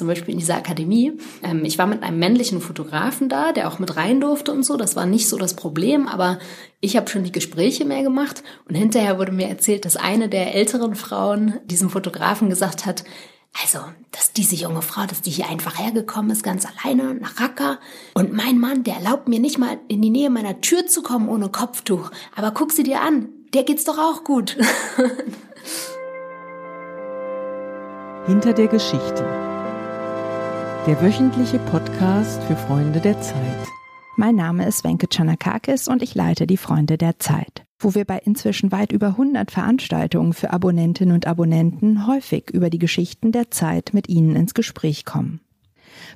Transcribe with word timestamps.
zum 0.00 0.08
Beispiel 0.08 0.32
in 0.32 0.40
dieser 0.40 0.56
Akademie. 0.56 1.12
Ähm, 1.42 1.62
ich 1.64 1.76
war 1.76 1.86
mit 1.86 2.02
einem 2.02 2.18
männlichen 2.18 2.62
Fotografen 2.62 3.28
da, 3.28 3.52
der 3.52 3.68
auch 3.68 3.78
mit 3.78 3.96
rein 3.96 4.18
durfte 4.20 4.50
und 4.50 4.64
so. 4.64 4.78
Das 4.78 4.96
war 4.96 5.04
nicht 5.04 5.28
so 5.28 5.36
das 5.36 5.54
Problem, 5.54 6.08
aber 6.08 6.38
ich 6.80 6.96
habe 6.96 7.10
schon 7.10 7.22
die 7.22 7.32
Gespräche 7.32 7.84
mehr 7.84 8.02
gemacht. 8.02 8.42
Und 8.66 8.76
hinterher 8.76 9.18
wurde 9.18 9.30
mir 9.30 9.48
erzählt, 9.48 9.84
dass 9.84 9.98
eine 9.98 10.30
der 10.30 10.54
älteren 10.54 10.94
Frauen 10.94 11.60
diesem 11.66 11.90
Fotografen 11.90 12.48
gesagt 12.48 12.86
hat, 12.86 13.04
also, 13.62 13.80
dass 14.12 14.32
diese 14.32 14.54
junge 14.54 14.80
Frau, 14.80 15.04
dass 15.06 15.20
die 15.20 15.30
hier 15.30 15.50
einfach 15.50 15.78
hergekommen 15.78 16.30
ist, 16.30 16.42
ganz 16.42 16.64
alleine 16.64 17.14
nach 17.14 17.38
Raqqa. 17.38 17.78
Und 18.14 18.32
mein 18.32 18.58
Mann, 18.58 18.84
der 18.84 18.94
erlaubt 18.94 19.28
mir 19.28 19.40
nicht 19.40 19.58
mal 19.58 19.78
in 19.88 20.00
die 20.00 20.08
Nähe 20.08 20.30
meiner 20.30 20.62
Tür 20.62 20.86
zu 20.86 21.02
kommen 21.02 21.28
ohne 21.28 21.50
Kopftuch. 21.50 22.10
Aber 22.34 22.52
guck 22.52 22.72
sie 22.72 22.84
dir 22.84 23.02
an, 23.02 23.28
der 23.52 23.64
geht's 23.64 23.84
doch 23.84 23.98
auch 23.98 24.24
gut. 24.24 24.56
Hinter 28.26 28.52
der 28.52 28.68
Geschichte. 28.68 29.49
Der 30.86 31.02
wöchentliche 31.02 31.58
Podcast 31.58 32.42
für 32.44 32.56
Freunde 32.56 33.00
der 33.00 33.20
Zeit. 33.20 33.68
Mein 34.16 34.34
Name 34.34 34.66
ist 34.66 34.82
Wenke 34.82 35.08
Chanakakis 35.12 35.88
und 35.88 36.00
ich 36.00 36.14
leite 36.14 36.46
die 36.46 36.56
Freunde 36.56 36.96
der 36.96 37.18
Zeit, 37.18 37.66
wo 37.78 37.94
wir 37.94 38.06
bei 38.06 38.16
inzwischen 38.16 38.72
weit 38.72 38.90
über 38.90 39.08
100 39.08 39.50
Veranstaltungen 39.50 40.32
für 40.32 40.54
Abonnentinnen 40.54 41.14
und 41.14 41.26
Abonnenten 41.26 42.06
häufig 42.06 42.48
über 42.50 42.70
die 42.70 42.78
Geschichten 42.78 43.30
der 43.30 43.50
Zeit 43.50 43.90
mit 43.92 44.08
Ihnen 44.08 44.36
ins 44.36 44.54
Gespräch 44.54 45.04
kommen. 45.04 45.40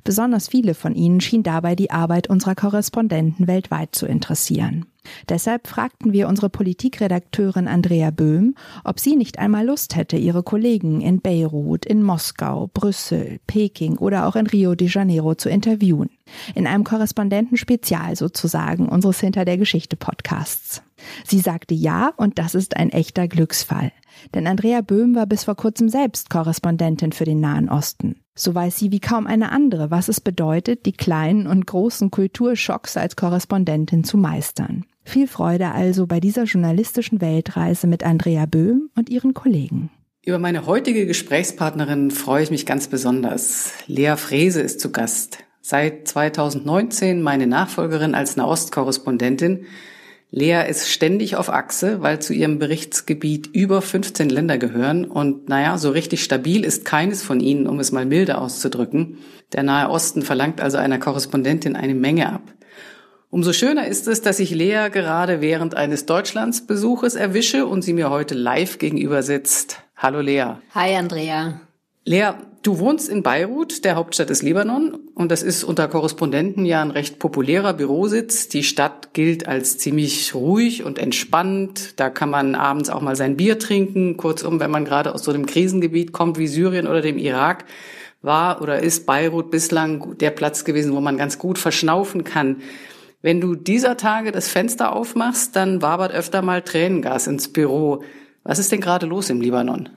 Besonders 0.03 0.47
viele 0.47 0.73
von 0.73 0.95
ihnen 0.95 1.21
schien 1.21 1.43
dabei 1.43 1.75
die 1.75 1.91
Arbeit 1.91 2.27
unserer 2.27 2.55
Korrespondenten 2.55 3.47
weltweit 3.47 3.93
zu 3.93 4.07
interessieren. 4.07 4.87
Deshalb 5.29 5.67
fragten 5.67 6.13
wir 6.13 6.27
unsere 6.27 6.49
Politikredakteurin 6.49 7.67
Andrea 7.67 8.11
Böhm, 8.11 8.55
ob 8.83 8.99
sie 8.99 9.15
nicht 9.15 9.39
einmal 9.39 9.65
Lust 9.65 9.95
hätte, 9.95 10.17
ihre 10.17 10.43
Kollegen 10.43 11.01
in 11.01 11.21
Beirut, 11.21 11.85
in 11.85 12.03
Moskau, 12.03 12.69
Brüssel, 12.73 13.39
Peking 13.47 13.97
oder 13.97 14.27
auch 14.27 14.35
in 14.35 14.47
Rio 14.47 14.75
de 14.75 14.87
Janeiro 14.87 15.35
zu 15.35 15.49
interviewen. 15.49 16.09
In 16.55 16.67
einem 16.67 16.83
Korrespondentenspezial 16.83 18.15
sozusagen 18.15 18.89
unseres 18.89 19.19
Hinter 19.19 19.45
der 19.45 19.57
Geschichte 19.57 19.95
Podcasts. 19.95 20.81
Sie 21.23 21.39
sagte 21.39 21.73
ja 21.73 22.13
und 22.17 22.39
das 22.39 22.55
ist 22.55 22.77
ein 22.77 22.89
echter 22.89 23.27
Glücksfall. 23.27 23.91
Denn 24.33 24.47
Andrea 24.47 24.81
Böhm 24.81 25.15
war 25.15 25.25
bis 25.25 25.43
vor 25.43 25.55
kurzem 25.55 25.89
selbst 25.89 26.29
Korrespondentin 26.29 27.11
für 27.11 27.25
den 27.25 27.39
Nahen 27.39 27.69
Osten. 27.69 28.21
So 28.35 28.53
weiß 28.53 28.77
sie 28.77 28.91
wie 28.91 28.99
kaum 28.99 29.27
eine 29.27 29.51
andere, 29.51 29.91
was 29.91 30.09
es 30.09 30.19
bedeutet, 30.19 30.85
die 30.85 30.91
kleinen 30.91 31.47
und 31.47 31.67
großen 31.67 32.11
Kulturschocks 32.11 32.97
als 32.97 33.15
Korrespondentin 33.15 34.03
zu 34.03 34.17
meistern. 34.17 34.85
Viel 35.03 35.27
Freude 35.27 35.71
also 35.71 36.07
bei 36.07 36.19
dieser 36.19 36.43
journalistischen 36.43 37.21
Weltreise 37.21 37.87
mit 37.87 38.03
Andrea 38.03 38.45
Böhm 38.45 38.89
und 38.95 39.09
ihren 39.09 39.33
Kollegen. 39.33 39.89
Über 40.25 40.39
meine 40.39 40.65
heutige 40.65 41.05
Gesprächspartnerin 41.05 42.09
freue 42.09 42.41
ich 42.41 42.49
mich 42.49 42.65
ganz 42.65 42.87
besonders. 42.87 43.73
Lea 43.85 44.15
Frese 44.17 44.61
ist 44.61 44.79
zu 44.79 44.91
Gast. 44.91 45.37
Seit 45.61 46.07
2019 46.07 47.21
meine 47.21 47.45
Nachfolgerin 47.45 48.15
als 48.15 48.35
Nahostkorrespondentin 48.35 49.65
Lea 50.31 50.63
ist 50.67 50.89
ständig 50.89 51.35
auf 51.35 51.49
Achse, 51.49 52.01
weil 52.01 52.19
zu 52.19 52.33
ihrem 52.33 52.59
Berichtsgebiet 52.59 53.47
über 53.47 53.81
15 53.81 54.29
Länder 54.29 54.57
gehören 54.57 55.05
und 55.05 55.47
naja, 55.47 55.77
so 55.77 55.91
richtig 55.91 56.23
stabil 56.23 56.65
ist 56.65 56.83
keines 56.83 57.23
von 57.23 57.39
ihnen, 57.39 57.67
um 57.67 57.79
es 57.79 57.91
mal 57.91 58.05
milde 58.05 58.37
auszudrücken. 58.37 59.19
Der 59.53 59.63
Nahe 59.63 59.89
Osten 59.89 60.23
verlangt 60.23 60.59
also 60.59 60.77
einer 60.77 60.99
Korrespondentin 60.99 61.75
eine 61.75 61.95
Menge 61.95 62.31
ab. 62.31 62.41
Umso 63.29 63.53
schöner 63.53 63.87
ist 63.87 64.07
es, 64.07 64.21
dass 64.21 64.39
ich 64.39 64.51
Lea 64.51 64.87
gerade 64.91 65.41
während 65.41 65.75
eines 65.75 66.05
Deutschlandsbesuches 66.05 67.15
erwische 67.15 67.65
und 67.65 67.81
sie 67.81 67.93
mir 67.93 68.09
heute 68.09 68.33
live 68.33 68.77
gegenüber 68.77 69.23
sitzt. 69.23 69.81
Hallo 69.95 70.21
Lea. 70.21 70.55
Hi 70.73 70.95
Andrea. 70.95 71.59
Lea, 72.07 72.33
du 72.61 72.77
wohnst 72.77 73.09
in 73.09 73.23
Beirut, 73.23 73.83
der 73.83 73.95
Hauptstadt 73.95 74.29
des 74.29 74.43
Libanon, 74.43 74.93
und 75.15 75.31
das 75.31 75.41
ist 75.41 75.63
unter 75.63 75.87
Korrespondenten 75.87 76.63
ja 76.63 76.79
ein 76.83 76.91
recht 76.91 77.17
populärer 77.17 77.73
Bürositz. 77.73 78.47
Die 78.47 78.61
Stadt 78.61 79.15
gilt 79.15 79.47
als 79.47 79.79
ziemlich 79.79 80.35
ruhig 80.35 80.83
und 80.83 80.99
entspannt. 80.99 81.99
Da 81.99 82.11
kann 82.11 82.29
man 82.29 82.53
abends 82.53 82.91
auch 82.91 83.01
mal 83.01 83.15
sein 83.15 83.37
Bier 83.37 83.57
trinken. 83.57 84.17
Kurzum, 84.17 84.59
wenn 84.59 84.69
man 84.69 84.85
gerade 84.85 85.15
aus 85.15 85.23
so 85.23 85.31
einem 85.31 85.47
Krisengebiet 85.47 86.11
kommt 86.11 86.37
wie 86.37 86.45
Syrien 86.45 86.85
oder 86.85 87.01
dem 87.01 87.17
Irak, 87.17 87.65
war 88.21 88.61
oder 88.61 88.83
ist 88.83 89.07
Beirut 89.07 89.49
bislang 89.49 90.15
der 90.19 90.29
Platz 90.29 90.63
gewesen, 90.63 90.93
wo 90.93 90.99
man 90.99 91.17
ganz 91.17 91.39
gut 91.39 91.57
verschnaufen 91.57 92.23
kann. 92.23 92.57
Wenn 93.23 93.41
du 93.41 93.55
dieser 93.55 93.97
Tage 93.97 94.31
das 94.31 94.47
Fenster 94.47 94.93
aufmachst, 94.93 95.55
dann 95.55 95.81
wabert 95.81 96.11
öfter 96.11 96.43
mal 96.43 96.61
Tränengas 96.61 97.25
ins 97.25 97.51
Büro. 97.51 98.03
Was 98.43 98.59
ist 98.59 98.71
denn 98.71 98.81
gerade 98.81 99.07
los 99.07 99.31
im 99.31 99.41
Libanon? 99.41 99.89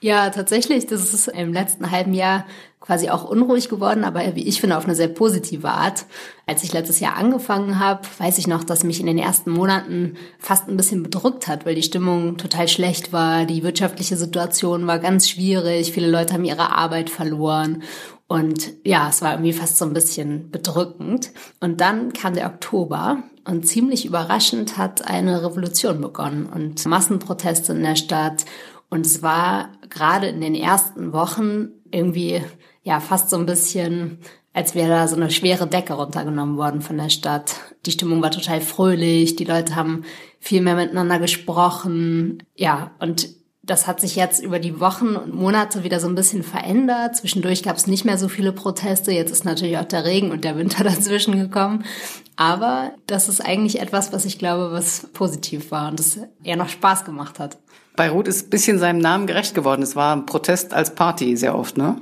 Ja, 0.00 0.30
tatsächlich. 0.30 0.86
Das 0.86 1.12
ist 1.12 1.28
im 1.28 1.52
letzten 1.52 1.90
halben 1.90 2.14
Jahr 2.14 2.46
quasi 2.86 3.10
auch 3.10 3.24
unruhig 3.24 3.68
geworden, 3.68 4.04
aber 4.04 4.36
wie 4.36 4.46
ich 4.46 4.60
finde, 4.60 4.78
auf 4.78 4.84
eine 4.84 4.94
sehr 4.94 5.08
positive 5.08 5.68
Art. 5.68 6.06
Als 6.46 6.62
ich 6.62 6.72
letztes 6.72 7.00
Jahr 7.00 7.16
angefangen 7.16 7.80
habe, 7.80 8.02
weiß 8.18 8.38
ich 8.38 8.46
noch, 8.46 8.62
dass 8.62 8.84
mich 8.84 9.00
in 9.00 9.06
den 9.06 9.18
ersten 9.18 9.50
Monaten 9.50 10.16
fast 10.38 10.68
ein 10.68 10.76
bisschen 10.76 11.02
bedrückt 11.02 11.48
hat, 11.48 11.66
weil 11.66 11.74
die 11.74 11.82
Stimmung 11.82 12.36
total 12.36 12.68
schlecht 12.68 13.12
war, 13.12 13.44
die 13.44 13.64
wirtschaftliche 13.64 14.16
Situation 14.16 14.86
war 14.86 15.00
ganz 15.00 15.28
schwierig, 15.28 15.92
viele 15.92 16.08
Leute 16.08 16.34
haben 16.34 16.44
ihre 16.44 16.70
Arbeit 16.70 17.10
verloren. 17.10 17.82
Und 18.28 18.72
ja, 18.84 19.08
es 19.08 19.22
war 19.22 19.32
irgendwie 19.32 19.52
fast 19.52 19.78
so 19.78 19.84
ein 19.84 19.92
bisschen 19.92 20.50
bedrückend. 20.50 21.32
Und 21.60 21.80
dann 21.80 22.12
kam 22.12 22.34
der 22.34 22.46
Oktober 22.46 23.22
und 23.44 23.66
ziemlich 23.66 24.04
überraschend 24.06 24.76
hat 24.76 25.08
eine 25.08 25.42
Revolution 25.44 26.00
begonnen 26.00 26.46
und 26.46 26.84
Massenproteste 26.86 27.72
in 27.72 27.82
der 27.82 27.96
Stadt 27.96 28.44
und 28.90 29.06
es 29.06 29.22
war 29.22 29.70
gerade 29.88 30.28
in 30.28 30.40
den 30.40 30.54
ersten 30.54 31.12
Wochen 31.12 31.68
irgendwie 31.90 32.42
ja 32.82 33.00
fast 33.00 33.30
so 33.30 33.36
ein 33.36 33.46
bisschen, 33.46 34.18
als 34.52 34.74
wäre 34.74 34.90
da 34.90 35.08
so 35.08 35.16
eine 35.16 35.30
schwere 35.30 35.66
Decke 35.66 35.94
runtergenommen 35.94 36.56
worden 36.56 36.80
von 36.80 36.96
der 36.96 37.10
Stadt. 37.10 37.56
Die 37.84 37.90
Stimmung 37.90 38.22
war 38.22 38.30
total 38.30 38.60
fröhlich, 38.60 39.36
die 39.36 39.44
Leute 39.44 39.74
haben 39.74 40.04
viel 40.38 40.60
mehr 40.60 40.76
miteinander 40.76 41.18
gesprochen. 41.18 42.42
Ja, 42.54 42.92
und 43.00 43.28
das 43.66 43.88
hat 43.88 44.00
sich 44.00 44.14
jetzt 44.14 44.42
über 44.42 44.60
die 44.60 44.78
Wochen 44.78 45.16
und 45.16 45.34
Monate 45.34 45.82
wieder 45.82 45.98
so 45.98 46.06
ein 46.06 46.14
bisschen 46.14 46.44
verändert. 46.44 47.16
Zwischendurch 47.16 47.64
gab 47.64 47.76
es 47.76 47.88
nicht 47.88 48.04
mehr 48.04 48.16
so 48.16 48.28
viele 48.28 48.52
Proteste. 48.52 49.10
Jetzt 49.10 49.32
ist 49.32 49.44
natürlich 49.44 49.76
auch 49.78 49.84
der 49.84 50.04
Regen 50.04 50.30
und 50.30 50.44
der 50.44 50.56
Winter 50.56 50.84
dazwischen 50.84 51.36
gekommen. 51.36 51.84
Aber 52.36 52.92
das 53.08 53.28
ist 53.28 53.44
eigentlich 53.44 53.80
etwas, 53.80 54.12
was 54.12 54.24
ich 54.24 54.38
glaube, 54.38 54.70
was 54.70 55.08
positiv 55.12 55.72
war 55.72 55.90
und 55.90 55.98
das 55.98 56.20
eher 56.44 56.56
noch 56.56 56.68
Spaß 56.68 57.04
gemacht 57.04 57.40
hat. 57.40 57.58
Beirut 57.96 58.28
ist 58.28 58.46
ein 58.46 58.50
bisschen 58.50 58.78
seinem 58.78 58.98
Namen 58.98 59.26
gerecht 59.26 59.54
geworden. 59.54 59.82
Es 59.82 59.96
war 59.96 60.14
ein 60.14 60.26
Protest 60.26 60.74
als 60.74 60.94
Party 60.94 61.36
sehr 61.36 61.56
oft, 61.56 61.76
ne? 61.76 62.00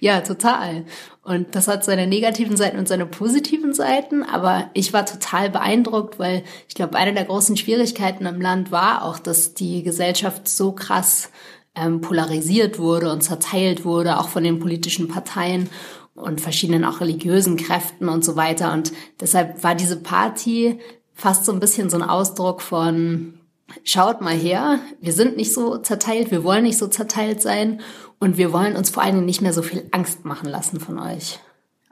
Ja, 0.00 0.20
total. 0.20 0.84
Und 1.22 1.54
das 1.54 1.68
hat 1.68 1.84
seine 1.84 2.06
negativen 2.06 2.56
Seiten 2.56 2.78
und 2.78 2.88
seine 2.88 3.06
positiven 3.06 3.74
Seiten. 3.74 4.22
Aber 4.22 4.70
ich 4.74 4.92
war 4.92 5.04
total 5.04 5.50
beeindruckt, 5.50 6.18
weil 6.18 6.44
ich 6.68 6.74
glaube, 6.74 6.96
eine 6.96 7.12
der 7.12 7.24
großen 7.24 7.56
Schwierigkeiten 7.56 8.26
im 8.26 8.40
Land 8.40 8.70
war 8.70 9.04
auch, 9.04 9.18
dass 9.18 9.54
die 9.54 9.82
Gesellschaft 9.82 10.48
so 10.48 10.72
krass 10.72 11.30
ähm, 11.74 12.00
polarisiert 12.00 12.78
wurde 12.78 13.10
und 13.12 13.22
zerteilt 13.22 13.84
wurde, 13.84 14.18
auch 14.18 14.28
von 14.28 14.44
den 14.44 14.60
politischen 14.60 15.08
Parteien 15.08 15.68
und 16.14 16.40
verschiedenen 16.40 16.84
auch 16.84 17.00
religiösen 17.00 17.56
Kräften 17.56 18.08
und 18.08 18.24
so 18.24 18.36
weiter. 18.36 18.72
Und 18.72 18.92
deshalb 19.20 19.62
war 19.62 19.74
diese 19.74 19.96
Party 19.96 20.78
fast 21.12 21.44
so 21.44 21.52
ein 21.52 21.60
bisschen 21.60 21.90
so 21.90 21.96
ein 21.96 22.02
Ausdruck 22.02 22.62
von 22.62 23.40
schaut 23.84 24.20
mal 24.20 24.34
her, 24.34 24.78
wir 25.00 25.12
sind 25.12 25.36
nicht 25.36 25.52
so 25.52 25.78
zerteilt, 25.78 26.30
wir 26.30 26.44
wollen 26.44 26.64
nicht 26.64 26.78
so 26.78 26.86
zerteilt 26.86 27.42
sein 27.42 27.80
und 28.18 28.36
wir 28.36 28.52
wollen 28.52 28.76
uns 28.76 28.90
vor 28.90 29.02
allem 29.02 29.24
nicht 29.24 29.42
mehr 29.42 29.52
so 29.52 29.62
viel 29.62 29.88
Angst 29.90 30.24
machen 30.24 30.48
lassen 30.48 30.80
von 30.80 30.98
euch. 30.98 31.38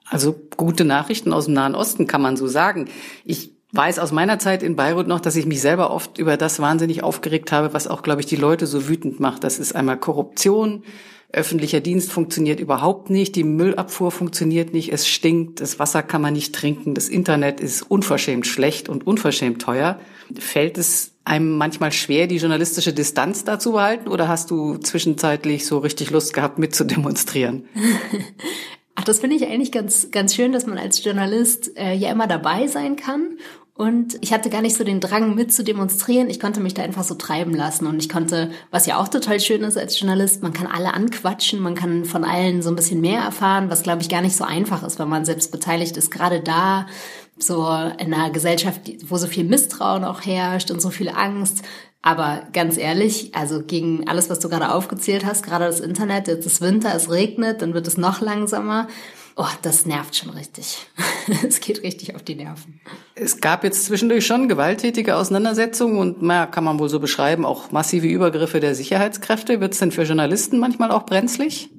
Also 0.06 0.34
gute 0.56 0.84
Nachrichten 0.84 1.32
aus 1.32 1.46
dem 1.46 1.54
Nahen 1.54 1.74
Osten 1.74 2.06
kann 2.06 2.22
man 2.22 2.36
so 2.36 2.46
sagen. 2.46 2.88
Ich 3.24 3.54
weiß 3.72 3.98
aus 3.98 4.12
meiner 4.12 4.38
Zeit 4.38 4.62
in 4.62 4.76
Beirut 4.76 5.08
noch, 5.08 5.20
dass 5.20 5.36
ich 5.36 5.46
mich 5.46 5.60
selber 5.60 5.90
oft 5.90 6.18
über 6.18 6.36
das 6.36 6.60
wahnsinnig 6.60 7.02
aufgeregt 7.02 7.50
habe, 7.50 7.74
was 7.74 7.88
auch, 7.88 8.02
glaube 8.02 8.20
ich, 8.20 8.26
die 8.26 8.36
Leute 8.36 8.66
so 8.66 8.88
wütend 8.88 9.18
macht. 9.18 9.42
Das 9.42 9.58
ist 9.58 9.74
einmal 9.74 9.98
Korruption, 9.98 10.84
öffentlicher 11.32 11.80
Dienst 11.80 12.12
funktioniert 12.12 12.60
überhaupt 12.60 13.10
nicht, 13.10 13.34
die 13.34 13.42
Müllabfuhr 13.42 14.12
funktioniert 14.12 14.72
nicht, 14.72 14.92
es 14.92 15.08
stinkt, 15.08 15.60
das 15.60 15.80
Wasser 15.80 16.04
kann 16.04 16.22
man 16.22 16.34
nicht 16.34 16.54
trinken, 16.54 16.94
das 16.94 17.08
Internet 17.08 17.60
ist 17.60 17.82
unverschämt 17.82 18.46
schlecht 18.46 18.88
und 18.88 19.04
unverschämt 19.06 19.60
teuer. 19.60 19.98
Fällt 20.38 20.78
es 20.78 21.13
einem 21.24 21.56
manchmal 21.56 21.92
schwer, 21.92 22.26
die 22.26 22.36
journalistische 22.36 22.92
Distanz 22.92 23.44
dazu 23.44 23.72
behalten 23.72 24.08
oder 24.08 24.28
hast 24.28 24.50
du 24.50 24.76
zwischenzeitlich 24.76 25.66
so 25.66 25.78
richtig 25.78 26.10
Lust 26.10 26.34
gehabt, 26.34 26.58
mitzudemonstrieren? 26.58 27.66
Ach, 28.94 29.04
das 29.04 29.18
finde 29.18 29.36
ich 29.36 29.46
eigentlich 29.46 29.72
ganz, 29.72 30.10
ganz 30.10 30.34
schön, 30.34 30.52
dass 30.52 30.66
man 30.66 30.78
als 30.78 31.02
Journalist 31.02 31.76
äh, 31.76 31.94
ja 31.94 32.12
immer 32.12 32.26
dabei 32.26 32.68
sein 32.68 32.96
kann. 32.96 33.38
Und 33.76 34.18
ich 34.20 34.32
hatte 34.32 34.50
gar 34.50 34.62
nicht 34.62 34.76
so 34.76 34.84
den 34.84 35.00
Drang 35.00 35.34
mit 35.34 35.52
zu 35.52 35.64
demonstrieren. 35.64 36.30
Ich 36.30 36.38
konnte 36.38 36.60
mich 36.60 36.74
da 36.74 36.84
einfach 36.84 37.02
so 37.02 37.16
treiben 37.16 37.52
lassen. 37.52 37.88
Und 37.88 38.00
ich 38.00 38.08
konnte, 38.08 38.52
was 38.70 38.86
ja 38.86 39.00
auch 39.00 39.08
total 39.08 39.40
schön 39.40 39.62
ist 39.62 39.76
als 39.76 39.98
Journalist, 39.98 40.44
man 40.44 40.52
kann 40.52 40.68
alle 40.68 40.94
anquatschen, 40.94 41.60
man 41.60 41.74
kann 41.74 42.04
von 42.04 42.22
allen 42.22 42.62
so 42.62 42.68
ein 42.68 42.76
bisschen 42.76 43.00
mehr 43.00 43.20
erfahren, 43.20 43.70
was 43.70 43.82
glaube 43.82 44.00
ich 44.00 44.08
gar 44.08 44.22
nicht 44.22 44.36
so 44.36 44.44
einfach 44.44 44.84
ist, 44.84 45.00
wenn 45.00 45.08
man 45.08 45.24
selbst 45.24 45.50
beteiligt 45.50 45.96
ist. 45.96 46.12
Gerade 46.12 46.40
da 46.40 46.86
so 47.36 47.66
in 47.98 48.14
einer 48.14 48.30
Gesellschaft, 48.30 48.80
wo 49.08 49.16
so 49.16 49.26
viel 49.26 49.44
Misstrauen 49.44 50.04
auch 50.04 50.24
herrscht 50.24 50.70
und 50.70 50.80
so 50.80 50.90
viel 50.90 51.08
Angst, 51.08 51.62
Aber 52.06 52.42
ganz 52.52 52.76
ehrlich, 52.76 53.34
also 53.34 53.62
gegen 53.62 54.06
alles, 54.06 54.28
was 54.28 54.38
du 54.38 54.50
gerade 54.50 54.74
aufgezählt 54.74 55.24
hast, 55.24 55.42
gerade 55.42 55.64
das 55.64 55.80
Internet, 55.80 56.28
jetzt 56.28 56.44
ist 56.44 56.60
Winter, 56.60 56.94
es 56.94 57.10
regnet, 57.10 57.62
dann 57.62 57.72
wird 57.72 57.86
es 57.86 57.96
noch 57.96 58.20
langsamer. 58.20 58.88
Oh, 59.36 59.48
das 59.62 59.86
nervt 59.86 60.14
schon 60.14 60.28
richtig. 60.30 60.86
Es 61.48 61.60
geht 61.60 61.82
richtig 61.82 62.14
auf 62.14 62.22
die 62.22 62.34
Nerven. 62.34 62.82
Es 63.14 63.40
gab 63.40 63.64
jetzt 63.64 63.86
zwischendurch 63.86 64.26
schon 64.26 64.46
gewalttätige 64.46 65.16
Auseinandersetzungen 65.16 65.96
und, 65.96 66.20
naja, 66.20 66.44
kann 66.44 66.64
man 66.64 66.78
wohl 66.78 66.90
so 66.90 67.00
beschreiben, 67.00 67.46
auch 67.46 67.72
massive 67.72 68.06
Übergriffe 68.06 68.60
der 68.60 68.74
Sicherheitskräfte. 68.74 69.58
Wird 69.62 69.72
es 69.72 69.78
denn 69.78 69.90
für 69.90 70.02
Journalisten 70.02 70.58
manchmal 70.58 70.90
auch 70.90 71.06
brenzlig? 71.06 71.70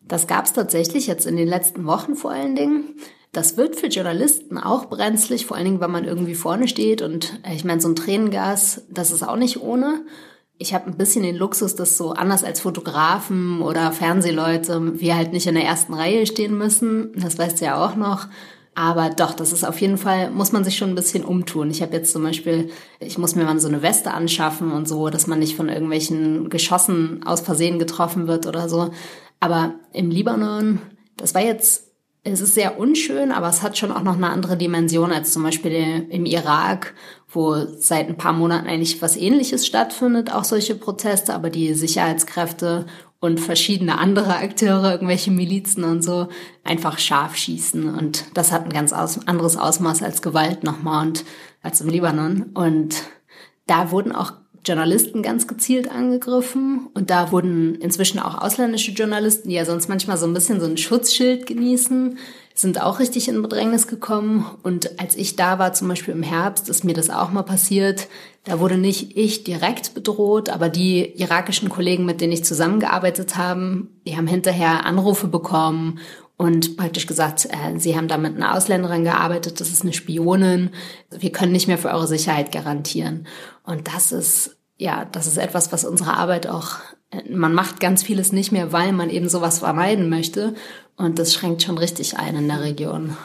Das 0.00 0.26
gab 0.26 0.46
es 0.46 0.54
tatsächlich 0.54 1.06
jetzt 1.06 1.26
in 1.26 1.36
den 1.36 1.48
letzten 1.48 1.84
Wochen 1.84 2.16
vor 2.16 2.30
allen 2.30 2.56
Dingen. 2.56 2.96
Das 3.32 3.56
wird 3.56 3.76
für 3.76 3.86
Journalisten 3.86 4.58
auch 4.58 4.90
brenzlig, 4.90 5.46
vor 5.46 5.56
allen 5.56 5.64
Dingen, 5.64 5.80
wenn 5.80 5.90
man 5.90 6.04
irgendwie 6.04 6.34
vorne 6.34 6.68
steht. 6.68 7.00
Und 7.00 7.40
äh, 7.44 7.54
ich 7.54 7.64
meine, 7.64 7.80
so 7.80 7.88
ein 7.88 7.96
Tränengas, 7.96 8.82
das 8.90 9.10
ist 9.10 9.22
auch 9.22 9.36
nicht 9.36 9.60
ohne. 9.60 10.04
Ich 10.58 10.74
habe 10.74 10.86
ein 10.86 10.98
bisschen 10.98 11.22
den 11.22 11.36
Luxus, 11.36 11.74
dass 11.74 11.96
so 11.96 12.10
anders 12.10 12.44
als 12.44 12.60
Fotografen 12.60 13.62
oder 13.62 13.90
Fernsehleute 13.90 15.00
wir 15.00 15.16
halt 15.16 15.32
nicht 15.32 15.46
in 15.46 15.54
der 15.54 15.64
ersten 15.64 15.94
Reihe 15.94 16.26
stehen 16.26 16.56
müssen. 16.56 17.12
Das 17.16 17.38
weißt 17.38 17.60
du 17.60 17.64
ja 17.64 17.84
auch 17.84 17.96
noch. 17.96 18.28
Aber 18.74 19.10
doch, 19.10 19.32
das 19.32 19.52
ist 19.52 19.64
auf 19.64 19.80
jeden 19.80 19.98
Fall, 19.98 20.30
muss 20.30 20.52
man 20.52 20.64
sich 20.64 20.76
schon 20.76 20.90
ein 20.90 20.94
bisschen 20.94 21.24
umtun. 21.24 21.70
Ich 21.70 21.82
habe 21.82 21.94
jetzt 21.94 22.12
zum 22.12 22.22
Beispiel, 22.22 22.70
ich 23.00 23.18
muss 23.18 23.34
mir 23.34 23.44
mal 23.44 23.58
so 23.60 23.68
eine 23.68 23.82
Weste 23.82 24.12
anschaffen 24.12 24.72
und 24.72 24.86
so, 24.86 25.08
dass 25.08 25.26
man 25.26 25.38
nicht 25.38 25.56
von 25.56 25.68
irgendwelchen 25.68 26.48
Geschossen 26.50 27.22
aus 27.24 27.40
Versehen 27.40 27.78
getroffen 27.78 28.28
wird 28.28 28.46
oder 28.46 28.68
so. 28.68 28.90
Aber 29.40 29.74
im 29.92 30.10
Libanon, 30.10 30.80
das 31.16 31.34
war 31.34 31.42
jetzt 31.42 31.91
es 32.24 32.40
ist 32.40 32.54
sehr 32.54 32.78
unschön, 32.78 33.32
aber 33.32 33.48
es 33.48 33.62
hat 33.62 33.76
schon 33.76 33.90
auch 33.90 34.02
noch 34.02 34.14
eine 34.14 34.30
andere 34.30 34.56
Dimension 34.56 35.12
als 35.12 35.32
zum 35.32 35.42
Beispiel 35.42 36.06
im 36.08 36.24
Irak, 36.24 36.94
wo 37.28 37.56
seit 37.78 38.08
ein 38.08 38.16
paar 38.16 38.32
Monaten 38.32 38.68
eigentlich 38.68 39.02
was 39.02 39.16
Ähnliches 39.16 39.66
stattfindet, 39.66 40.32
auch 40.32 40.44
solche 40.44 40.76
Proteste, 40.76 41.34
aber 41.34 41.50
die 41.50 41.74
Sicherheitskräfte 41.74 42.86
und 43.18 43.40
verschiedene 43.40 43.98
andere 43.98 44.36
Akteure, 44.36 44.92
irgendwelche 44.92 45.30
Milizen 45.32 45.84
und 45.84 46.02
so, 46.02 46.28
einfach 46.62 46.98
scharf 46.98 47.36
schießen. 47.36 47.92
Und 47.92 48.24
das 48.34 48.52
hat 48.52 48.64
ein 48.64 48.72
ganz 48.72 48.92
aus 48.92 49.26
anderes 49.26 49.56
Ausmaß 49.56 50.02
als 50.02 50.22
Gewalt 50.22 50.62
nochmal 50.62 51.06
und 51.06 51.24
als 51.62 51.80
im 51.80 51.88
Libanon. 51.88 52.50
Und 52.54 53.02
da 53.66 53.90
wurden 53.90 54.12
auch 54.12 54.32
Journalisten 54.64 55.22
ganz 55.22 55.48
gezielt 55.48 55.90
angegriffen 55.90 56.88
und 56.94 57.10
da 57.10 57.32
wurden 57.32 57.74
inzwischen 57.76 58.20
auch 58.20 58.40
ausländische 58.40 58.92
Journalisten, 58.92 59.48
die 59.48 59.56
ja 59.56 59.64
sonst 59.64 59.88
manchmal 59.88 60.16
so 60.16 60.26
ein 60.26 60.34
bisschen 60.34 60.60
so 60.60 60.66
ein 60.66 60.76
Schutzschild 60.76 61.46
genießen, 61.46 62.18
sind 62.54 62.80
auch 62.80 62.98
richtig 63.00 63.28
in 63.28 63.42
Bedrängnis 63.42 63.86
gekommen. 63.86 64.44
Und 64.62 65.00
als 65.00 65.16
ich 65.16 65.36
da 65.36 65.58
war, 65.58 65.72
zum 65.72 65.88
Beispiel 65.88 66.14
im 66.14 66.22
Herbst, 66.22 66.68
ist 66.68 66.84
mir 66.84 66.94
das 66.94 67.10
auch 67.10 67.30
mal 67.30 67.42
passiert. 67.42 68.08
Da 68.44 68.60
wurde 68.60 68.76
nicht 68.76 69.16
ich 69.16 69.44
direkt 69.44 69.94
bedroht, 69.94 70.48
aber 70.48 70.68
die 70.68 71.12
irakischen 71.16 71.68
Kollegen, 71.68 72.04
mit 72.04 72.20
denen 72.20 72.32
ich 72.32 72.44
zusammengearbeitet 72.44 73.36
habe, 73.36 73.86
die 74.06 74.16
haben 74.16 74.26
hinterher 74.26 74.84
Anrufe 74.84 75.28
bekommen 75.28 75.98
und 76.42 76.76
praktisch 76.76 77.06
gesagt, 77.06 77.46
äh, 77.50 77.78
sie 77.78 77.96
haben 77.96 78.08
da 78.08 78.18
mit 78.18 78.34
einer 78.34 78.56
Ausländerin 78.56 79.04
gearbeitet, 79.04 79.60
das 79.60 79.68
ist 79.68 79.82
eine 79.82 79.92
Spionin, 79.92 80.70
wir 81.08 81.30
können 81.30 81.52
nicht 81.52 81.68
mehr 81.68 81.78
für 81.78 81.90
eure 81.90 82.08
Sicherheit 82.08 82.50
garantieren. 82.50 83.28
Und 83.62 83.86
das 83.86 84.10
ist, 84.10 84.56
ja, 84.76 85.04
das 85.04 85.28
ist 85.28 85.36
etwas, 85.36 85.70
was 85.70 85.84
unsere 85.84 86.14
Arbeit 86.14 86.48
auch, 86.48 86.80
äh, 87.12 87.22
man 87.30 87.54
macht 87.54 87.78
ganz 87.78 88.02
vieles 88.02 88.32
nicht 88.32 88.50
mehr, 88.50 88.72
weil 88.72 88.92
man 88.92 89.08
eben 89.08 89.28
sowas 89.28 89.60
vermeiden 89.60 90.10
möchte. 90.10 90.56
Und 90.96 91.20
das 91.20 91.32
schränkt 91.32 91.62
schon 91.62 91.78
richtig 91.78 92.18
ein 92.18 92.34
in 92.34 92.48
der 92.48 92.62
Region. 92.62 93.16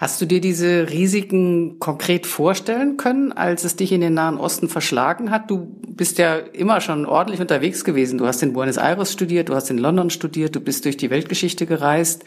Hast 0.00 0.18
du 0.18 0.24
dir 0.24 0.40
diese 0.40 0.88
Risiken 0.88 1.78
konkret 1.78 2.26
vorstellen 2.26 2.96
können, 2.96 3.32
als 3.32 3.64
es 3.64 3.76
dich 3.76 3.92
in 3.92 4.00
den 4.00 4.14
Nahen 4.14 4.38
Osten 4.38 4.70
verschlagen 4.70 5.30
hat? 5.30 5.50
Du 5.50 5.76
bist 5.88 6.16
ja 6.16 6.36
immer 6.36 6.80
schon 6.80 7.04
ordentlich 7.04 7.38
unterwegs 7.38 7.84
gewesen. 7.84 8.16
Du 8.16 8.26
hast 8.26 8.42
in 8.42 8.54
Buenos 8.54 8.78
Aires 8.78 9.12
studiert, 9.12 9.50
du 9.50 9.54
hast 9.54 9.68
in 9.68 9.76
London 9.76 10.08
studiert, 10.08 10.56
du 10.56 10.60
bist 10.60 10.86
durch 10.86 10.96
die 10.96 11.10
Weltgeschichte 11.10 11.66
gereist. 11.66 12.24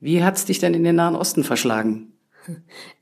Wie 0.00 0.24
hat 0.24 0.36
es 0.36 0.46
dich 0.46 0.58
denn 0.58 0.72
in 0.72 0.84
den 0.84 0.96
Nahen 0.96 1.14
Osten 1.14 1.44
verschlagen? 1.44 2.14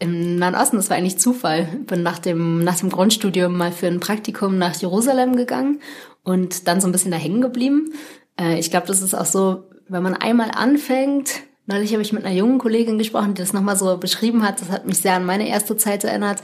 Im 0.00 0.34
Nahen 0.34 0.56
Osten, 0.56 0.78
das 0.78 0.90
war 0.90 0.96
eigentlich 0.96 1.20
Zufall. 1.20 1.68
Ich 1.80 1.86
bin 1.86 2.02
nach 2.02 2.18
dem, 2.18 2.64
nach 2.64 2.80
dem 2.80 2.90
Grundstudium 2.90 3.56
mal 3.56 3.70
für 3.70 3.86
ein 3.86 4.00
Praktikum 4.00 4.58
nach 4.58 4.74
Jerusalem 4.74 5.36
gegangen 5.36 5.78
und 6.24 6.66
dann 6.66 6.80
so 6.80 6.88
ein 6.88 6.92
bisschen 6.92 7.12
da 7.12 7.16
hängen 7.16 7.42
geblieben. 7.42 7.92
Äh, 8.36 8.58
ich 8.58 8.72
glaube, 8.72 8.88
das 8.88 9.02
ist 9.02 9.14
auch 9.14 9.24
so, 9.24 9.68
wenn 9.86 10.02
man 10.02 10.14
einmal 10.14 10.50
anfängt, 10.50 11.44
Neulich 11.70 11.92
habe 11.92 12.02
ich 12.02 12.12
mit 12.12 12.24
einer 12.24 12.34
jungen 12.34 12.58
Kollegin 12.58 12.98
gesprochen, 12.98 13.34
die 13.34 13.42
das 13.42 13.52
nochmal 13.52 13.76
so 13.76 13.96
beschrieben 13.96 14.42
hat. 14.42 14.60
Das 14.60 14.70
hat 14.70 14.86
mich 14.86 14.98
sehr 14.98 15.14
an 15.14 15.24
meine 15.24 15.48
erste 15.48 15.76
Zeit 15.76 16.02
erinnert. 16.02 16.42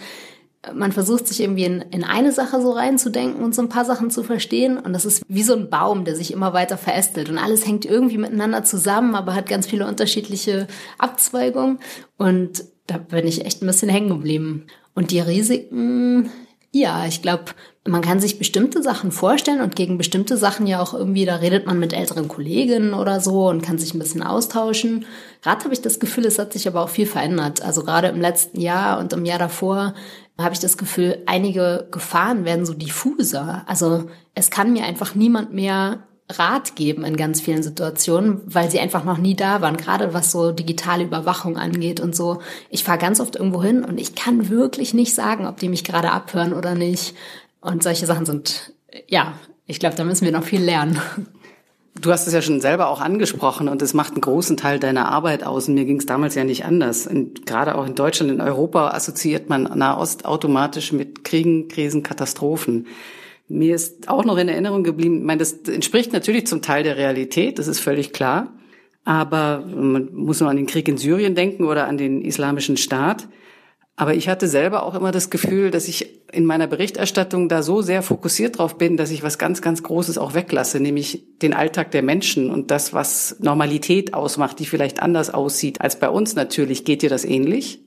Man 0.73 0.93
versucht 0.93 1.27
sich 1.27 1.41
irgendwie 1.41 1.65
in, 1.65 1.81
in 1.91 2.05
eine 2.05 2.31
Sache 2.31 2.61
so 2.61 2.71
reinzudenken 2.71 3.43
und 3.43 3.53
so 3.53 3.63
ein 3.63 3.69
paar 3.69 3.85
Sachen 3.85 4.11
zu 4.11 4.23
verstehen. 4.23 4.79
Und 4.79 4.93
das 4.93 5.05
ist 5.05 5.25
wie 5.27 5.43
so 5.43 5.55
ein 5.55 5.69
Baum, 5.69 6.05
der 6.05 6.15
sich 6.15 6.33
immer 6.33 6.53
weiter 6.53 6.79
verästelt. 6.79 7.29
Und 7.29 7.39
alles 7.39 7.67
hängt 7.67 7.85
irgendwie 7.85 8.19
miteinander 8.19 8.63
zusammen, 8.63 9.17
aber 9.17 9.35
hat 9.35 9.49
ganz 9.49 9.67
viele 9.67 9.89
unterschiedliche 9.89 10.69
Abzweigungen. 10.99 11.81
Und 12.17 12.65
da 12.87 12.99
bin 12.99 13.27
ich 13.27 13.45
echt 13.45 13.63
ein 13.63 13.67
bisschen 13.67 13.89
hängen 13.89 14.11
geblieben. 14.11 14.67
Und 14.95 15.11
die 15.11 15.21
Risiken, 15.21 16.31
ja, 16.73 17.07
ich 17.07 17.23
glaube, 17.23 17.45
man 17.87 18.03
kann 18.03 18.21
sich 18.21 18.39
bestimmte 18.39 18.83
Sachen 18.83 19.13
vorstellen 19.13 19.61
und 19.61 19.77
gegen 19.77 19.97
bestimmte 19.97 20.37
Sachen 20.37 20.67
ja 20.67 20.81
auch 20.83 20.93
irgendwie, 20.93 21.25
da 21.25 21.37
redet 21.37 21.67
man 21.67 21.79
mit 21.79 21.93
älteren 21.93 22.29
Kolleginnen 22.29 22.95
oder 22.95 23.21
so 23.21 23.49
und 23.49 23.63
kann 23.63 23.79
sich 23.79 23.95
ein 23.95 23.99
bisschen 23.99 24.23
austauschen. 24.23 25.07
Gerade 25.43 25.65
habe 25.65 25.73
ich 25.73 25.81
das 25.81 26.01
Gefühl, 26.01 26.27
es 26.27 26.39
hat 26.39 26.53
sich 26.53 26.67
aber 26.69 26.83
auch 26.83 26.89
viel 26.89 27.07
verändert. 27.07 27.63
Also 27.63 27.83
gerade 27.83 28.09
im 28.09 28.21
letzten 28.21 28.61
Jahr 28.61 28.99
und 28.99 29.13
im 29.13 29.25
Jahr 29.25 29.39
davor 29.39 29.95
habe 30.39 30.53
ich 30.53 30.61
das 30.61 30.77
Gefühl, 30.77 31.23
einige 31.27 31.89
Gefahren 31.91 32.45
werden 32.45 32.67
so 32.67 32.75
diffuser. 32.75 33.65
Also 33.67 34.07
es 34.35 34.51
kann 34.51 34.73
mir 34.73 34.85
einfach 34.85 35.15
niemand 35.15 35.55
mehr 35.55 36.07
Rat 36.29 36.75
geben 36.75 37.05
in 37.05 37.17
ganz 37.17 37.41
vielen 37.41 37.63
Situationen, 37.63 38.41
weil 38.47 38.71
sie 38.71 38.81
einfach 38.81 39.05
noch 39.05 39.19
nie 39.19 39.37
da 39.37 39.61
waren, 39.61 39.77
gerade 39.77 40.13
was 40.13 40.33
so 40.33 40.51
digitale 40.51 41.05
Überwachung 41.05 41.57
angeht 41.57 42.01
und 42.01 42.17
so. 42.17 42.41
Ich 42.69 42.83
fahre 42.83 42.99
ganz 42.99 43.21
oft 43.21 43.37
irgendwo 43.37 43.63
hin 43.63 43.85
und 43.85 44.01
ich 44.01 44.17
kann 44.17 44.49
wirklich 44.49 44.93
nicht 44.93 45.15
sagen, 45.15 45.47
ob 45.47 45.59
die 45.59 45.69
mich 45.69 45.85
gerade 45.85 46.11
abhören 46.11 46.53
oder 46.53 46.75
nicht. 46.75 47.15
Und 47.61 47.83
solche 47.83 48.07
Sachen 48.07 48.27
sind, 48.27 48.73
ja, 49.09 49.35
ich 49.67 49.79
glaube, 49.79 49.97
da 49.97 50.05
müssen 50.05 50.25
wir 50.25 50.33
noch 50.33 50.45
viel 50.45 50.63
lernen. 50.63 51.01
Du 52.01 52.13
hast 52.13 52.27
es 52.27 52.35
ja 52.35 52.43
schon 52.43 52.61
selber 52.61 52.89
auch 52.89 53.01
angesprochen 53.01 53.69
und 53.69 53.81
es 53.81 53.95
macht 53.95 54.13
einen 54.13 54.21
großen 54.21 54.59
Teil 54.59 54.79
deiner 54.79 55.09
Arbeit 55.09 55.45
aus. 55.45 55.67
Und 55.67 55.75
mir 55.75 55.87
ging 55.87 55.99
es 55.99 56.05
damals 56.05 56.35
ja 56.35 56.45
nicht 56.45 56.67
anders. 56.67 57.07
Und 57.07 57.47
gerade 57.47 57.75
auch 57.75 57.87
in 57.87 57.95
Deutschland, 57.95 58.31
in 58.31 58.43
Europa 58.43 58.91
assoziiert 58.91 59.49
man 59.49 59.63
Nahost 59.63 60.27
automatisch 60.27 60.93
mit 60.93 61.25
Kriegen, 61.25 61.69
Krisen, 61.69 62.03
Katastrophen. 62.03 62.87
Mir 63.49 63.75
ist 63.75 64.09
auch 64.09 64.25
noch 64.25 64.39
in 64.39 64.49
Erinnerung 64.49 64.83
geblieben, 64.83 65.19
ich 65.19 65.25
meine, 65.25 65.39
das 65.39 65.53
entspricht 65.69 66.13
natürlich 66.13 66.47
zum 66.47 66.63
Teil 66.63 66.83
der 66.83 66.97
Realität, 66.97 67.59
das 67.59 67.69
ist 67.69 67.81
völlig 67.81 68.13
klar. 68.13 68.53
Aber 69.05 69.65
man 69.65 70.13
muss 70.13 70.41
nur 70.41 70.51
an 70.51 70.57
den 70.57 70.67
Krieg 70.67 70.89
in 70.89 70.97
Syrien 70.97 71.37
denken 71.37 71.65
oder 71.65 71.87
an 71.87 71.97
den 71.97 72.23
islamischen 72.23 72.77
Staat. 72.77 73.29
Aber 73.95 74.15
ich 74.15 74.29
hatte 74.29 74.47
selber 74.47 74.83
auch 74.83 74.95
immer 74.95 75.11
das 75.11 75.31
Gefühl, 75.31 75.71
dass 75.71 75.89
ich 75.89 76.21
in 76.33 76.45
meiner 76.45 76.67
Berichterstattung 76.67 77.49
da 77.49 77.63
so 77.63 77.81
sehr 77.81 78.03
fokussiert 78.03 78.59
drauf 78.59 78.77
bin, 78.77 78.99
dass 78.99 79.11
ich 79.11 79.23
was 79.23 79.39
ganz, 79.39 79.63
ganz 79.63 79.83
Großes 79.83 80.19
auch 80.19 80.35
weglasse, 80.35 80.81
nämlich 80.81 81.25
den 81.41 81.55
Alltag 81.55 81.93
der 81.93 82.03
Menschen 82.03 82.51
und 82.51 82.71
das, 82.71 82.93
was 82.93 83.37
Normalität 83.41 84.13
ausmacht, 84.13 84.59
die 84.59 84.67
vielleicht 84.67 85.01
anders 85.01 85.33
aussieht 85.33 85.81
als 85.81 85.99
bei 85.99 86.11
uns 86.11 86.35
natürlich. 86.35 86.85
Geht 86.85 87.01
dir 87.01 87.09
das 87.09 87.25
ähnlich? 87.25 87.81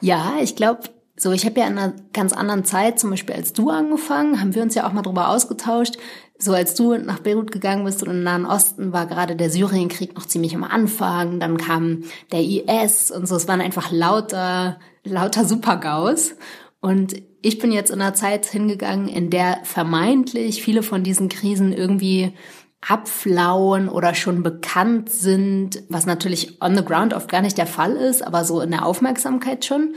Ja, 0.00 0.36
ich 0.40 0.56
glaube, 0.56 0.80
so, 1.16 1.32
ich 1.32 1.44
habe 1.44 1.60
ja 1.60 1.66
in 1.66 1.78
einer 1.78 1.94
ganz 2.12 2.32
anderen 2.32 2.64
Zeit, 2.64 2.98
zum 2.98 3.10
Beispiel 3.10 3.34
als 3.34 3.52
du 3.52 3.70
angefangen, 3.70 4.40
haben 4.40 4.54
wir 4.54 4.62
uns 4.62 4.74
ja 4.74 4.86
auch 4.86 4.92
mal 4.92 5.02
drüber 5.02 5.28
ausgetauscht. 5.28 5.96
So 6.38 6.54
als 6.54 6.74
du 6.74 6.96
nach 6.96 7.20
Beirut 7.20 7.52
gegangen 7.52 7.84
bist 7.84 8.02
und 8.02 8.10
im 8.10 8.22
Nahen 8.22 8.46
Osten 8.46 8.92
war 8.92 9.06
gerade 9.06 9.36
der 9.36 9.50
Syrienkrieg 9.50 10.16
noch 10.16 10.26
ziemlich 10.26 10.54
am 10.54 10.64
Anfang, 10.64 11.38
dann 11.38 11.56
kam 11.56 12.04
der 12.32 12.40
IS 12.40 13.10
und 13.10 13.28
so, 13.28 13.36
es 13.36 13.46
waren 13.46 13.60
einfach 13.60 13.92
lauter, 13.92 14.80
lauter 15.04 15.44
Supergaus. 15.44 16.34
Und 16.80 17.14
ich 17.42 17.58
bin 17.58 17.70
jetzt 17.70 17.90
in 17.90 18.00
einer 18.00 18.14
Zeit 18.14 18.46
hingegangen, 18.46 19.06
in 19.06 19.30
der 19.30 19.58
vermeintlich 19.62 20.62
viele 20.62 20.82
von 20.82 21.04
diesen 21.04 21.28
Krisen 21.28 21.72
irgendwie 21.72 22.32
abflauen 22.80 23.88
oder 23.88 24.14
schon 24.14 24.42
bekannt 24.42 25.08
sind, 25.08 25.84
was 25.88 26.06
natürlich 26.06 26.60
on 26.60 26.76
the 26.76 26.84
ground 26.84 27.14
oft 27.14 27.30
gar 27.30 27.42
nicht 27.42 27.56
der 27.56 27.68
Fall 27.68 27.94
ist, 27.94 28.26
aber 28.26 28.44
so 28.44 28.60
in 28.60 28.72
der 28.72 28.84
Aufmerksamkeit 28.84 29.64
schon. 29.64 29.94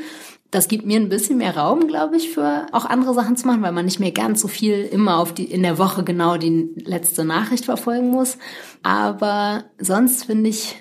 Das 0.56 0.70
gibt 0.70 0.86
mir 0.86 1.02
ein 1.02 1.10
bisschen 1.10 1.40
mehr 1.40 1.58
Raum, 1.58 1.86
glaube 1.86 2.16
ich, 2.16 2.30
für 2.30 2.68
auch 2.72 2.86
andere 2.86 3.14
Sachen 3.14 3.36
zu 3.36 3.46
machen, 3.46 3.62
weil 3.62 3.74
man 3.74 3.84
nicht 3.84 4.00
mehr 4.00 4.14
ganz 4.14 4.40
so 4.40 4.48
viel 4.48 4.84
immer 4.84 5.20
auf 5.20 5.34
die, 5.34 5.44
in 5.44 5.64
der 5.64 5.78
Woche 5.78 6.06
genau 6.06 6.38
die 6.38 6.70
letzte 6.78 7.26
Nachricht 7.26 7.66
verfolgen 7.66 8.10
muss. 8.10 8.38
Aber 8.82 9.66
sonst 9.80 10.24
finde 10.24 10.52
ich 10.52 10.78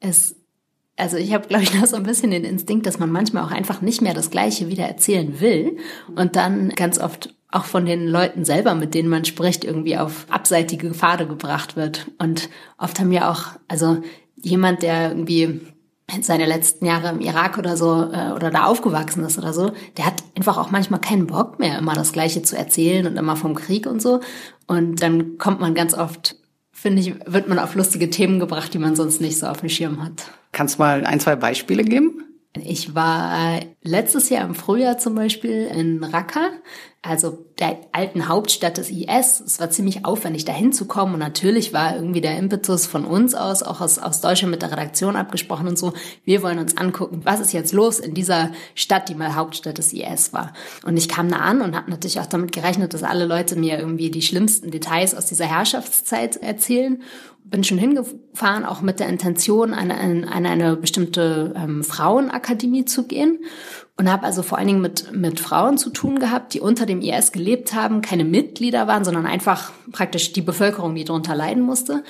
es, 0.00 0.34
also 0.96 1.18
ich 1.18 1.32
habe, 1.32 1.46
glaube 1.46 1.62
ich, 1.62 1.72
noch 1.80 1.86
so 1.86 1.94
ein 1.94 2.02
bisschen 2.02 2.32
den 2.32 2.42
Instinkt, 2.42 2.84
dass 2.84 2.98
man 2.98 3.12
manchmal 3.12 3.44
auch 3.44 3.52
einfach 3.52 3.80
nicht 3.80 4.02
mehr 4.02 4.12
das 4.12 4.32
Gleiche 4.32 4.66
wieder 4.66 4.86
erzählen 4.86 5.38
will 5.38 5.76
und 6.16 6.34
dann 6.34 6.70
ganz 6.70 6.98
oft 6.98 7.32
auch 7.48 7.66
von 7.66 7.86
den 7.86 8.08
Leuten 8.08 8.44
selber, 8.44 8.74
mit 8.74 8.92
denen 8.92 9.08
man 9.08 9.24
spricht, 9.24 9.62
irgendwie 9.62 9.98
auf 9.98 10.26
abseitige 10.30 10.94
Pfade 10.94 11.28
gebracht 11.28 11.76
wird. 11.76 12.08
Und 12.18 12.48
oft 12.76 12.98
haben 12.98 13.12
ja 13.12 13.30
auch, 13.30 13.50
also 13.68 14.02
jemand, 14.34 14.82
der 14.82 15.10
irgendwie 15.10 15.60
seine 16.20 16.46
letzten 16.46 16.84
Jahre 16.84 17.08
im 17.08 17.20
Irak 17.20 17.58
oder 17.58 17.76
so 17.76 18.10
äh, 18.12 18.32
oder 18.32 18.50
da 18.50 18.64
aufgewachsen 18.64 19.24
ist 19.24 19.38
oder 19.38 19.52
so, 19.52 19.72
der 19.96 20.06
hat 20.06 20.22
einfach 20.36 20.58
auch 20.58 20.70
manchmal 20.70 21.00
keinen 21.00 21.26
Bock 21.26 21.58
mehr, 21.58 21.78
immer 21.78 21.94
das 21.94 22.12
Gleiche 22.12 22.42
zu 22.42 22.56
erzählen 22.56 23.06
und 23.06 23.16
immer 23.16 23.36
vom 23.36 23.54
Krieg 23.54 23.86
und 23.86 24.02
so. 24.02 24.20
Und 24.66 25.02
dann 25.02 25.38
kommt 25.38 25.60
man 25.60 25.74
ganz 25.74 25.94
oft, 25.94 26.36
finde 26.70 27.00
ich, 27.00 27.14
wird 27.26 27.48
man 27.48 27.58
auf 27.58 27.74
lustige 27.74 28.10
Themen 28.10 28.38
gebracht, 28.38 28.74
die 28.74 28.78
man 28.78 28.96
sonst 28.96 29.20
nicht 29.20 29.38
so 29.38 29.46
auf 29.46 29.60
dem 29.60 29.68
Schirm 29.68 30.04
hat. 30.04 30.24
Kannst 30.52 30.78
du 30.78 30.82
mal 30.82 31.04
ein, 31.06 31.20
zwei 31.20 31.36
Beispiele 31.36 31.84
geben? 31.84 32.31
Ich 32.60 32.94
war 32.94 33.60
letztes 33.82 34.28
Jahr 34.28 34.44
im 34.44 34.54
Frühjahr 34.54 34.98
zum 34.98 35.14
Beispiel 35.14 35.70
in 35.74 36.04
Raqqa, 36.04 36.50
also 37.00 37.46
der 37.58 37.78
alten 37.92 38.28
Hauptstadt 38.28 38.76
des 38.76 38.90
IS. 38.90 39.40
Es 39.40 39.58
war 39.58 39.70
ziemlich 39.70 40.04
aufwendig, 40.04 40.44
dahin 40.44 40.72
zu 40.72 40.84
kommen. 40.84 41.14
Und 41.14 41.20
natürlich 41.20 41.72
war 41.72 41.96
irgendwie 41.96 42.20
der 42.20 42.36
Impetus 42.36 42.86
von 42.86 43.06
uns 43.06 43.34
aus, 43.34 43.62
auch 43.62 43.80
aus, 43.80 43.98
aus 43.98 44.20
Deutschland 44.20 44.50
mit 44.50 44.60
der 44.60 44.70
Redaktion 44.70 45.16
abgesprochen 45.16 45.66
und 45.66 45.78
so. 45.78 45.94
Wir 46.24 46.42
wollen 46.42 46.58
uns 46.58 46.76
angucken, 46.76 47.22
was 47.24 47.40
ist 47.40 47.52
jetzt 47.52 47.72
los 47.72 47.98
in 47.98 48.12
dieser 48.12 48.52
Stadt, 48.74 49.08
die 49.08 49.14
mal 49.14 49.34
Hauptstadt 49.34 49.78
des 49.78 49.94
IS 49.94 50.34
war. 50.34 50.52
Und 50.84 50.98
ich 50.98 51.08
kam 51.08 51.30
da 51.30 51.38
an 51.38 51.62
und 51.62 51.74
habe 51.74 51.90
natürlich 51.90 52.20
auch 52.20 52.26
damit 52.26 52.52
gerechnet, 52.52 52.92
dass 52.92 53.02
alle 53.02 53.24
Leute 53.24 53.56
mir 53.56 53.78
irgendwie 53.78 54.10
die 54.10 54.22
schlimmsten 54.22 54.70
Details 54.70 55.14
aus 55.14 55.24
dieser 55.24 55.46
Herrschaftszeit 55.46 56.36
erzählen 56.36 57.02
bin 57.52 57.62
schon 57.62 57.78
hingefahren, 57.78 58.64
auch 58.64 58.80
mit 58.80 58.98
der 58.98 59.08
Intention, 59.08 59.74
an 59.74 59.92
eine, 59.92 60.32
eine, 60.32 60.76
bestimmte 60.76 61.54
ähm, 61.56 61.84
Frauenakademie 61.84 62.84
zu 62.84 63.06
gehen. 63.06 63.38
Und 63.98 64.10
habe 64.10 64.24
also 64.24 64.42
vor 64.42 64.58
allen 64.58 64.66
Dingen 64.66 64.80
mit, 64.80 65.12
mit 65.12 65.38
Frauen 65.38 65.78
zu 65.78 65.90
tun 65.90 66.18
gehabt, 66.18 66.54
die 66.54 66.60
unter 66.60 66.86
dem 66.86 67.02
IS 67.02 67.30
gelebt 67.30 67.74
haben, 67.74 68.00
keine 68.00 68.24
Mitglieder 68.24 68.88
waren, 68.88 69.04
sondern 69.04 69.26
einfach 69.26 69.70
praktisch 69.92 70.32
die 70.32 70.40
Bevölkerung, 70.40 70.94
die 70.94 71.04
darunter 71.04 71.36
leiden 71.36 71.62
musste. 71.62 72.02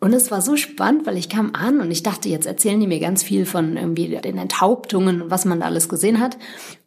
Und 0.00 0.12
es 0.12 0.30
war 0.30 0.42
so 0.42 0.56
spannend, 0.56 1.06
weil 1.06 1.16
ich 1.16 1.28
kam 1.28 1.54
an 1.54 1.80
und 1.80 1.90
ich 1.90 2.02
dachte, 2.02 2.28
jetzt 2.28 2.46
erzählen 2.46 2.78
die 2.78 2.86
mir 2.86 3.00
ganz 3.00 3.22
viel 3.22 3.46
von 3.46 3.76
irgendwie 3.76 4.08
den 4.08 4.38
Enthauptungen 4.38 5.30
was 5.30 5.44
man 5.46 5.60
da 5.60 5.66
alles 5.66 5.88
gesehen 5.88 6.20
hat. 6.20 6.36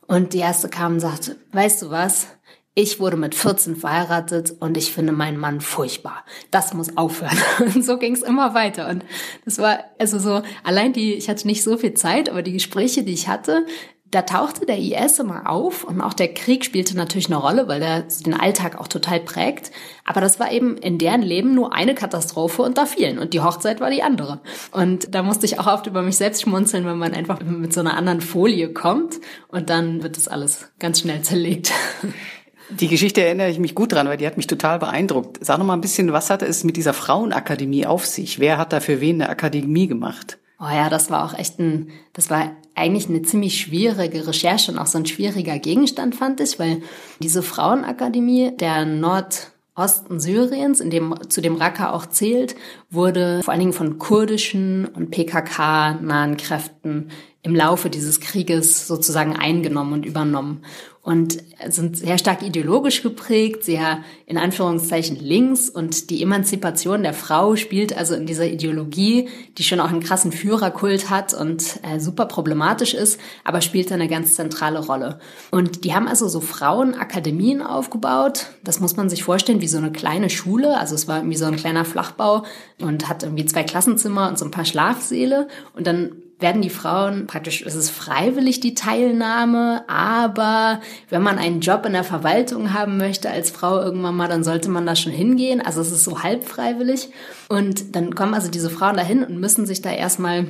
Und 0.08 0.34
die 0.34 0.39
erste 0.39 0.70
kam 0.70 0.93
und 0.93 1.00
sagte, 1.00 1.36
weißt 1.51 1.82
du 1.82 1.89
was? 1.89 2.27
Ich 2.75 3.00
wurde 3.00 3.18
mit 3.18 3.36
14 3.36 3.75
verheiratet 3.75 4.56
und 4.60 4.77
ich 4.77 4.92
finde 4.92 5.13
meinen 5.13 5.38
Mann 5.38 5.62
furchtbar. 5.62 6.24
Das 6.50 6.74
muss 6.74 6.98
aufhören. 6.98 7.38
Und 7.60 7.86
so 7.86 7.98
ging 7.98 8.13
es 8.13 8.24
immer 8.24 8.56
weiter. 8.56 8.89
Und 8.89 9.06
das 9.46 9.60
war 9.60 9.80
also 10.00 10.18
so, 10.18 10.42
allein 10.63 10.92
die, 10.92 11.13
ich 11.13 11.30
hatte 11.30 11.46
nicht 11.46 11.63
so 11.63 11.77
viel 11.77 11.94
Zeit, 11.94 12.30
aber 12.30 12.42
die 12.42 12.53
Gespräche, 12.53 13.03
die 13.03 13.13
ich 13.13 13.27
hatte, 13.27 13.68
da 14.10 14.22
tauchte 14.22 14.65
der 14.68 14.77
IS 14.77 15.18
immer 15.18 15.50
auf 15.50 15.84
und 15.84 16.00
auch 16.00 16.13
der 16.13 16.32
Krieg 16.34 16.63
spielte 16.63 16.96
natürlich 16.96 17.27
eine 17.27 17.38
Rolle, 17.38 17.68
weil 17.68 17.82
er 17.82 18.03
den 18.03 18.39
Alltag 18.39 18.80
auch 18.80 18.88
total 18.88 19.20
prägt. 19.20 19.72
Aber 20.06 20.22
das 20.22 20.39
war 20.39 20.51
eben 20.51 20.77
in 20.77 21.00
deren 21.00 21.24
Leben 21.24 21.56
nur 21.56 21.74
eine 21.74 21.96
Katastrophe 21.96 22.62
unter 22.62 22.86
vielen 22.86 23.18
und 23.18 23.34
die 23.34 23.42
Hochzeit 23.42 23.82
war 23.82 23.89
die 23.89 24.03
andere. 24.03 24.42
Und 24.72 25.15
da 25.15 25.24
musste 25.24 25.48
ich 25.48 25.60
auch 25.60 25.65
oft 25.65 25.88
über 25.88 26.03
mich 26.03 26.18
selbst 26.18 26.44
schmunzeln, 26.44 26.86
wenn 26.86 27.00
man 27.00 27.13
einfach 27.13 27.42
mit 27.42 27.74
so 27.74 27.80
einer 27.80 27.98
anderen 27.98 28.22
Folie 28.22 28.72
kommt 28.72 29.20
und 29.48 29.72
dann 29.72 30.03
wird 30.03 30.15
das 30.18 30.27
alles 30.27 30.72
ganz 30.77 31.00
schnell 31.00 31.24
zerlegt. 31.24 31.72
Die 32.70 32.88
Geschichte 32.88 33.22
erinnere 33.22 33.50
ich 33.50 33.60
mich 33.60 33.75
gut 33.75 33.91
dran, 33.91 34.08
weil 34.08 34.17
die 34.17 34.25
hat 34.25 34.38
mich 34.38 34.48
total 34.48 34.79
beeindruckt. 34.79 35.38
Sag 35.41 35.58
noch 35.58 35.65
mal 35.65 35.74
ein 35.74 35.82
bisschen, 35.82 36.12
was 36.13 36.29
hatte 36.29 36.46
es 36.46 36.63
mit 36.63 36.77
dieser 36.77 36.93
Frauenakademie 36.93 37.86
auf 37.86 38.05
sich? 38.05 38.39
Wer 38.39 38.58
hat 38.58 38.74
da 38.74 38.79
für 38.79 39.01
wen 39.01 39.22
eine 39.22 39.29
Akademie 39.29 39.88
gemacht? 39.88 40.38
Oh 40.60 40.74
ja, 40.74 40.89
das 40.89 41.10
war 41.10 41.25
auch 41.25 41.38
echt 41.38 41.60
ein, 41.60 41.89
das 42.13 42.29
war 42.29 42.51
eigentlich 42.75 43.10
eine 43.10 43.22
ziemlich 43.22 43.60
schwierige 43.60 44.27
Recherche 44.27 44.72
und 44.72 44.77
auch 44.77 44.86
so 44.86 44.98
ein 44.98 45.05
schwieriger 45.05 45.60
Gegenstand, 45.60 46.15
fand 46.15 46.39
ich, 46.39 46.58
weil 46.58 46.82
diese 47.20 47.43
Frauenakademie 47.43 48.55
der 48.55 48.86
Nordosten 48.86 50.20
Syriens, 50.20 50.79
in 50.79 50.89
dem, 50.89 51.15
zu 51.27 51.41
dem 51.41 51.55
Raqqa 51.55 51.91
auch 51.91 52.05
zählt, 52.05 52.55
wurde 52.89 53.41
vor 53.43 53.51
allen 53.51 53.60
Dingen 53.60 53.74
von 53.74 54.00
kurdischen 54.00 54.86
und 54.86 55.12
PKK-nahen 55.12 56.38
Kräften 56.38 57.10
im 57.41 57.55
Laufe 57.55 57.89
dieses 57.89 58.22
Krieges 58.22 58.88
sozusagen 58.88 59.36
eingenommen 59.36 59.91
und 59.91 60.05
übernommen 60.05 60.63
und 61.03 61.38
sind 61.67 61.98
sehr 61.98 62.17
stark 62.17 62.41
ideologisch 62.43 63.03
geprägt, 63.03 63.65
sehr 63.65 64.00
in 64.25 64.38
Anführungszeichen 64.38 65.17
links 65.17 65.69
und 65.69 66.10
die 66.10 66.24
Emanzipation 66.24 67.03
der 67.03 67.13
Frau 67.13 67.57
spielt 67.57 67.98
also 67.98 68.15
in 68.15 68.25
dieser 68.25 68.48
Ideologie, 68.48 69.27
die 69.57 69.63
schon 69.63 69.81
auch 69.81 69.89
einen 69.89 70.00
krassen 70.00 70.31
Führerkult 70.31 71.10
hat 71.10 71.33
und 71.33 71.81
äh, 71.83 72.00
super 72.00 72.25
problematisch 72.25 72.93
ist, 72.93 73.19
aber 73.43 73.60
spielt 73.60 73.91
da 73.91 73.95
eine 73.95 74.07
ganz 74.07 74.36
zentrale 74.36 74.79
Rolle. 74.79 75.19
Und 75.51 75.83
die 75.83 75.93
haben 75.93 76.07
also 76.07 76.29
so 76.29 76.39
Frauenakademien 76.39 77.62
aufgebaut. 77.62 78.48
Das 78.63 78.79
muss 78.79 78.95
man 78.95 79.10
sich 79.10 79.25
vorstellen 79.25 79.60
wie 79.60 79.67
so 79.67 79.77
eine 79.77 79.91
kleine 79.91 80.29
Schule. 80.29 80.77
Also 80.77 80.95
es 80.95 81.10
war 81.10 81.17
irgendwie 81.17 81.38
so 81.38 81.45
ein 81.45 81.57
kleiner 81.57 81.83
Flachbau 81.83 82.43
und 82.79 83.10
hat 83.10 83.24
irgendwie 83.24 83.45
zwei 83.45 83.63
Klassenzimmer 83.63 84.29
und 84.29 84.39
so 84.39 84.45
ein 84.45 84.51
paar 84.51 84.65
Schlafsäle 84.65 85.50
und 85.75 85.86
dann 85.86 86.23
werden 86.44 86.62
die 86.62 86.70
Frauen 86.70 87.26
praktisch, 87.26 87.64
es 87.64 87.74
ist 87.74 87.90
freiwillig 87.90 88.60
die 88.60 88.76
Teilnahme, 88.76 89.86
aber 89.88 90.82
wenn 91.10 91.24
man 91.24 91.40
einen 91.40 91.62
Job 91.62 91.86
in 91.86 91.94
der 91.94 92.04
Verwaltung 92.04 92.74
haben 92.74 92.98
möchte 92.98 93.32
als 93.32 93.50
Frau 93.50 93.82
irgendwann 93.82 94.16
mal, 94.16 94.28
dann 94.28 94.44
sollte 94.44 94.70
man 94.70 94.86
da 94.86 94.96
schon 94.96 95.14
hingehen. 95.14 95.62
Also 95.62 95.82
es 95.82 95.92
ist 95.92 96.04
so 96.04 96.22
halb 96.22 96.44
freiwillig. 96.44 97.10
Und 97.48 97.96
dann 97.96 98.14
kommen 98.14 98.34
also 98.34 98.52
diese 98.52 98.70
Frauen 98.70 98.98
dahin 98.98 99.24
und 99.24 99.40
müssen 99.40 99.66
sich 99.66 99.82
da 99.82 99.92
erstmal 99.92 100.48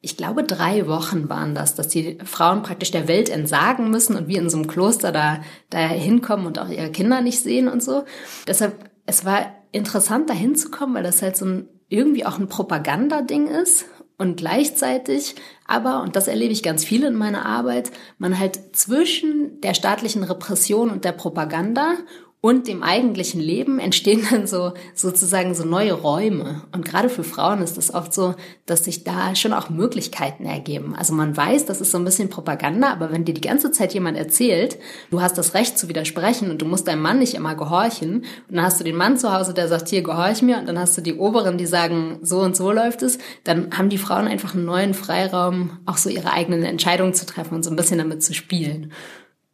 ich 0.00 0.16
glaube, 0.16 0.44
drei 0.44 0.86
Wochen 0.86 1.28
waren 1.28 1.56
das, 1.56 1.74
dass 1.74 1.88
die 1.88 2.18
Frauen 2.24 2.62
praktisch 2.62 2.92
der 2.92 3.08
Welt 3.08 3.28
entsagen 3.28 3.90
müssen 3.90 4.14
und 4.14 4.28
wie 4.28 4.36
in 4.36 4.48
so 4.48 4.56
einem 4.56 4.68
Kloster 4.68 5.10
da, 5.10 5.40
da 5.70 5.78
hinkommen 5.78 6.46
und 6.46 6.60
auch 6.60 6.68
ihre 6.68 6.92
Kinder 6.92 7.20
nicht 7.20 7.42
sehen 7.42 7.66
und 7.66 7.82
so. 7.82 8.04
Deshalb, 8.46 8.74
es 9.06 9.24
war 9.24 9.46
interessant, 9.72 10.30
da 10.30 10.34
hinzukommen, 10.34 10.94
weil 10.94 11.02
das 11.02 11.20
halt 11.20 11.36
so 11.36 11.46
ein, 11.46 11.68
irgendwie 11.88 12.24
auch 12.24 12.38
ein 12.38 12.48
Propagandading 12.48 13.48
ist 13.48 13.86
und 14.18 14.36
gleichzeitig 14.36 15.36
aber, 15.66 16.02
und 16.02 16.16
das 16.16 16.28
erlebe 16.28 16.52
ich 16.52 16.62
ganz 16.62 16.84
viel 16.84 17.04
in 17.04 17.14
meiner 17.14 17.46
Arbeit, 17.46 17.90
man 18.18 18.38
halt 18.38 18.76
zwischen 18.76 19.60
der 19.60 19.74
staatlichen 19.74 20.24
Repression 20.24 20.90
und 20.90 21.04
der 21.04 21.12
Propaganda 21.12 21.94
und 22.40 22.68
dem 22.68 22.84
eigentlichen 22.84 23.40
Leben 23.40 23.80
entstehen 23.80 24.24
dann 24.30 24.46
so 24.46 24.72
sozusagen 24.94 25.54
so 25.54 25.64
neue 25.64 25.92
Räume. 25.92 26.62
Und 26.72 26.84
gerade 26.84 27.08
für 27.08 27.24
Frauen 27.24 27.62
ist 27.62 27.76
es 27.76 27.92
oft 27.92 28.14
so, 28.14 28.36
dass 28.64 28.84
sich 28.84 29.02
da 29.02 29.34
schon 29.34 29.52
auch 29.52 29.70
Möglichkeiten 29.70 30.44
ergeben. 30.46 30.94
Also 30.94 31.14
man 31.14 31.36
weiß, 31.36 31.66
das 31.66 31.80
ist 31.80 31.90
so 31.90 31.98
ein 31.98 32.04
bisschen 32.04 32.30
Propaganda, 32.30 32.92
aber 32.92 33.10
wenn 33.10 33.24
dir 33.24 33.34
die 33.34 33.40
ganze 33.40 33.72
Zeit 33.72 33.92
jemand 33.92 34.16
erzählt, 34.16 34.78
du 35.10 35.20
hast 35.20 35.36
das 35.36 35.54
Recht 35.54 35.78
zu 35.78 35.88
widersprechen 35.88 36.50
und 36.50 36.62
du 36.62 36.66
musst 36.66 36.86
deinem 36.86 37.02
Mann 37.02 37.18
nicht 37.18 37.34
immer 37.34 37.56
gehorchen, 37.56 38.24
und 38.48 38.56
dann 38.56 38.64
hast 38.64 38.78
du 38.78 38.84
den 38.84 38.96
Mann 38.96 39.16
zu 39.16 39.32
Hause, 39.32 39.52
der 39.52 39.66
sagt, 39.66 39.88
hier 39.88 40.02
gehorch 40.02 40.40
mir, 40.42 40.58
und 40.58 40.66
dann 40.66 40.78
hast 40.78 40.96
du 40.96 41.00
die 41.00 41.14
Oberen, 41.14 41.58
die 41.58 41.66
sagen, 41.66 42.18
so 42.22 42.40
und 42.40 42.54
so 42.54 42.70
läuft 42.70 43.02
es, 43.02 43.18
dann 43.42 43.76
haben 43.76 43.88
die 43.88 43.98
Frauen 43.98 44.28
einfach 44.28 44.54
einen 44.54 44.64
neuen 44.64 44.94
Freiraum, 44.94 45.78
auch 45.86 45.96
so 45.96 46.08
ihre 46.08 46.32
eigenen 46.32 46.62
Entscheidungen 46.62 47.14
zu 47.14 47.26
treffen 47.26 47.54
und 47.54 47.64
so 47.64 47.70
ein 47.70 47.76
bisschen 47.76 47.98
damit 47.98 48.22
zu 48.22 48.32
spielen. 48.32 48.92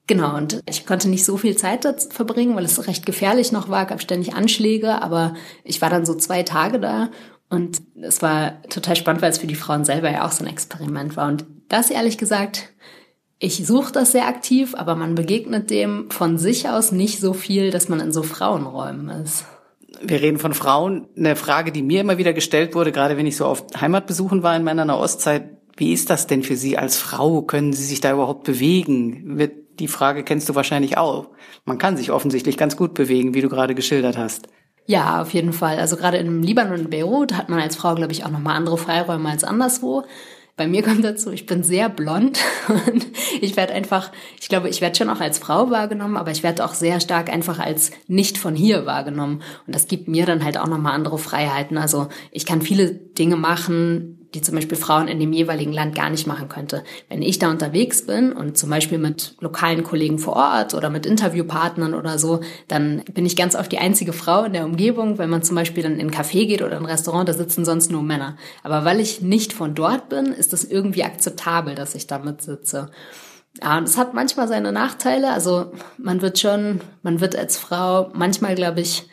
Genau, 0.06 0.36
und 0.36 0.60
ich 0.68 0.84
konnte 0.84 1.08
nicht 1.08 1.24
so 1.24 1.38
viel 1.38 1.56
Zeit 1.56 1.86
verbringen, 2.10 2.56
weil 2.56 2.64
es 2.64 2.86
recht 2.86 3.06
gefährlich 3.06 3.52
noch 3.52 3.70
war, 3.70 3.86
gab 3.86 4.02
ständig 4.02 4.34
Anschläge, 4.34 5.00
aber 5.00 5.34
ich 5.64 5.80
war 5.80 5.88
dann 5.88 6.04
so 6.04 6.14
zwei 6.14 6.42
Tage 6.42 6.78
da 6.78 7.10
und 7.48 7.80
es 8.00 8.20
war 8.20 8.62
total 8.64 8.96
spannend, 8.96 9.22
weil 9.22 9.30
es 9.30 9.38
für 9.38 9.46
die 9.46 9.54
Frauen 9.54 9.84
selber 9.84 10.10
ja 10.10 10.26
auch 10.26 10.32
so 10.32 10.44
ein 10.44 10.50
Experiment 10.50 11.16
war. 11.16 11.28
Und 11.28 11.46
das 11.68 11.90
ehrlich 11.90 12.18
gesagt, 12.18 12.70
ich 13.38 13.66
suche 13.66 13.92
das 13.92 14.12
sehr 14.12 14.28
aktiv, 14.28 14.74
aber 14.74 14.94
man 14.94 15.14
begegnet 15.14 15.70
dem 15.70 16.10
von 16.10 16.38
sich 16.38 16.68
aus 16.68 16.92
nicht 16.92 17.20
so 17.20 17.32
viel, 17.32 17.70
dass 17.70 17.88
man 17.88 18.00
in 18.00 18.12
so 18.12 18.22
Frauenräumen 18.22 19.08
ist. 19.08 19.44
Wir 20.02 20.20
reden 20.20 20.38
von 20.38 20.54
Frauen. 20.54 21.06
Eine 21.16 21.36
Frage, 21.36 21.72
die 21.72 21.82
mir 21.82 22.00
immer 22.00 22.18
wieder 22.18 22.32
gestellt 22.32 22.74
wurde, 22.74 22.92
gerade 22.92 23.16
wenn 23.16 23.26
ich 23.26 23.36
so 23.36 23.46
auf 23.46 23.64
Heimatbesuchen 23.80 24.42
war 24.42 24.56
in 24.56 24.64
meiner 24.64 24.98
Ostzeit, 24.98 25.56
wie 25.76 25.92
ist 25.92 26.10
das 26.10 26.26
denn 26.26 26.42
für 26.42 26.56
Sie 26.56 26.78
als 26.78 26.96
Frau? 26.96 27.42
Können 27.42 27.72
Sie 27.72 27.84
sich 27.84 28.00
da 28.00 28.12
überhaupt 28.12 28.44
bewegen? 28.44 29.38
Wird 29.38 29.63
die 29.78 29.88
Frage 29.88 30.24
kennst 30.24 30.48
du 30.48 30.54
wahrscheinlich 30.54 30.98
auch. 30.98 31.28
Man 31.64 31.78
kann 31.78 31.96
sich 31.96 32.10
offensichtlich 32.10 32.56
ganz 32.56 32.76
gut 32.76 32.94
bewegen, 32.94 33.34
wie 33.34 33.40
du 33.40 33.48
gerade 33.48 33.74
geschildert 33.74 34.16
hast. 34.16 34.48
Ja, 34.86 35.22
auf 35.22 35.32
jeden 35.32 35.52
Fall. 35.52 35.78
Also 35.78 35.96
gerade 35.96 36.18
im 36.18 36.42
Libanon 36.42 36.80
und 36.80 36.90
Beirut 36.90 37.34
hat 37.34 37.48
man 37.48 37.58
als 37.58 37.76
Frau, 37.76 37.94
glaube 37.94 38.12
ich, 38.12 38.24
auch 38.24 38.30
nochmal 38.30 38.56
andere 38.56 38.76
Freiräume 38.76 39.30
als 39.30 39.44
anderswo. 39.44 40.04
Bei 40.56 40.68
mir 40.68 40.82
kommt 40.84 41.04
dazu, 41.04 41.30
ich 41.32 41.46
bin 41.46 41.64
sehr 41.64 41.88
blond 41.88 42.38
und 42.68 43.06
ich 43.40 43.56
werde 43.56 43.72
einfach, 43.72 44.12
ich 44.40 44.48
glaube, 44.48 44.68
ich 44.68 44.80
werde 44.80 44.94
schon 44.94 45.10
auch 45.10 45.20
als 45.20 45.38
Frau 45.38 45.70
wahrgenommen, 45.70 46.16
aber 46.16 46.30
ich 46.30 46.44
werde 46.44 46.64
auch 46.64 46.74
sehr 46.74 47.00
stark 47.00 47.28
einfach 47.32 47.58
als 47.58 47.90
nicht 48.06 48.38
von 48.38 48.54
hier 48.54 48.86
wahrgenommen. 48.86 49.42
Und 49.66 49.74
das 49.74 49.88
gibt 49.88 50.06
mir 50.06 50.26
dann 50.26 50.44
halt 50.44 50.58
auch 50.58 50.68
nochmal 50.68 50.94
andere 50.94 51.18
Freiheiten. 51.18 51.76
Also 51.76 52.08
ich 52.30 52.46
kann 52.46 52.62
viele 52.62 52.92
Dinge 52.92 53.36
machen, 53.36 54.23
die 54.34 54.42
zum 54.42 54.56
Beispiel 54.56 54.76
Frauen 54.76 55.08
in 55.08 55.20
dem 55.20 55.32
jeweiligen 55.32 55.72
Land 55.72 55.94
gar 55.94 56.10
nicht 56.10 56.26
machen 56.26 56.48
könnte. 56.48 56.82
Wenn 57.08 57.22
ich 57.22 57.38
da 57.38 57.50
unterwegs 57.50 58.04
bin 58.04 58.32
und 58.32 58.58
zum 58.58 58.68
Beispiel 58.68 58.98
mit 58.98 59.36
lokalen 59.40 59.84
Kollegen 59.84 60.18
vor 60.18 60.34
Ort 60.36 60.74
oder 60.74 60.90
mit 60.90 61.06
Interviewpartnern 61.06 61.94
oder 61.94 62.18
so, 62.18 62.40
dann 62.68 63.02
bin 63.12 63.24
ich 63.24 63.36
ganz 63.36 63.54
oft 63.54 63.70
die 63.70 63.78
einzige 63.78 64.12
Frau 64.12 64.44
in 64.44 64.52
der 64.52 64.64
Umgebung. 64.64 65.18
Wenn 65.18 65.30
man 65.30 65.42
zum 65.42 65.54
Beispiel 65.54 65.82
dann 65.82 65.98
in 65.98 66.08
ein 66.08 66.14
Café 66.14 66.46
geht 66.46 66.62
oder 66.62 66.76
ein 66.76 66.84
Restaurant, 66.84 67.28
da 67.28 67.32
sitzen 67.32 67.64
sonst 67.64 67.90
nur 67.90 68.02
Männer. 68.02 68.36
Aber 68.62 68.84
weil 68.84 69.00
ich 69.00 69.22
nicht 69.22 69.52
von 69.52 69.74
dort 69.74 70.08
bin, 70.08 70.26
ist 70.26 70.52
es 70.52 70.64
irgendwie 70.64 71.04
akzeptabel, 71.04 71.74
dass 71.74 71.94
ich 71.94 72.06
damit 72.06 72.42
sitze. 72.42 72.90
Ja, 73.62 73.78
und 73.78 73.84
es 73.84 73.96
hat 73.96 74.14
manchmal 74.14 74.48
seine 74.48 74.72
Nachteile. 74.72 75.32
Also 75.32 75.72
man 75.96 76.22
wird 76.22 76.40
schon, 76.40 76.80
man 77.02 77.20
wird 77.20 77.36
als 77.36 77.56
Frau 77.56 78.10
manchmal, 78.14 78.56
glaube 78.56 78.80
ich, 78.80 79.08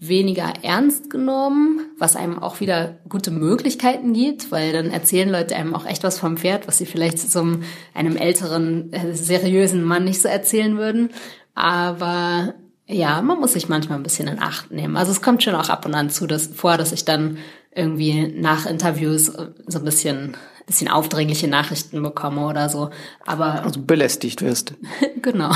weniger 0.00 0.54
ernst 0.62 1.10
genommen, 1.10 1.80
was 1.98 2.16
einem 2.16 2.38
auch 2.38 2.60
wieder 2.60 2.98
gute 3.10 3.30
Möglichkeiten 3.30 4.14
gibt, 4.14 4.50
weil 4.50 4.72
dann 4.72 4.90
erzählen 4.90 5.28
Leute 5.28 5.54
einem 5.54 5.74
auch 5.74 5.84
echt 5.84 6.02
was 6.02 6.18
vom 6.18 6.38
Pferd, 6.38 6.66
was 6.66 6.78
sie 6.78 6.86
vielleicht 6.86 7.18
so 7.18 7.46
einem 7.92 8.16
älteren, 8.16 8.92
äh, 8.94 9.14
seriösen 9.14 9.84
Mann 9.84 10.04
nicht 10.04 10.22
so 10.22 10.28
erzählen 10.28 10.78
würden. 10.78 11.10
Aber 11.54 12.54
ja, 12.86 13.20
man 13.20 13.38
muss 13.38 13.52
sich 13.52 13.68
manchmal 13.68 13.98
ein 13.98 14.02
bisschen 14.02 14.26
in 14.26 14.40
Acht 14.40 14.70
nehmen. 14.70 14.96
Also 14.96 15.12
es 15.12 15.20
kommt 15.20 15.42
schon 15.42 15.54
auch 15.54 15.68
ab 15.68 15.84
und 15.84 15.94
an 15.94 16.08
zu, 16.08 16.26
dass, 16.26 16.46
vor, 16.46 16.78
dass 16.78 16.92
ich 16.92 17.04
dann 17.04 17.36
irgendwie 17.74 18.26
nach 18.26 18.64
Interviews 18.64 19.26
so 19.26 19.78
ein 19.78 19.84
bisschen, 19.84 20.34
bisschen 20.66 20.88
aufdringliche 20.88 21.46
Nachrichten 21.46 22.02
bekomme 22.02 22.46
oder 22.46 22.70
so. 22.70 22.88
Aber 23.26 23.64
also 23.64 23.82
belästigt 23.82 24.40
wirst. 24.40 24.74
genau. 25.22 25.52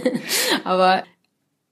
Aber 0.64 1.04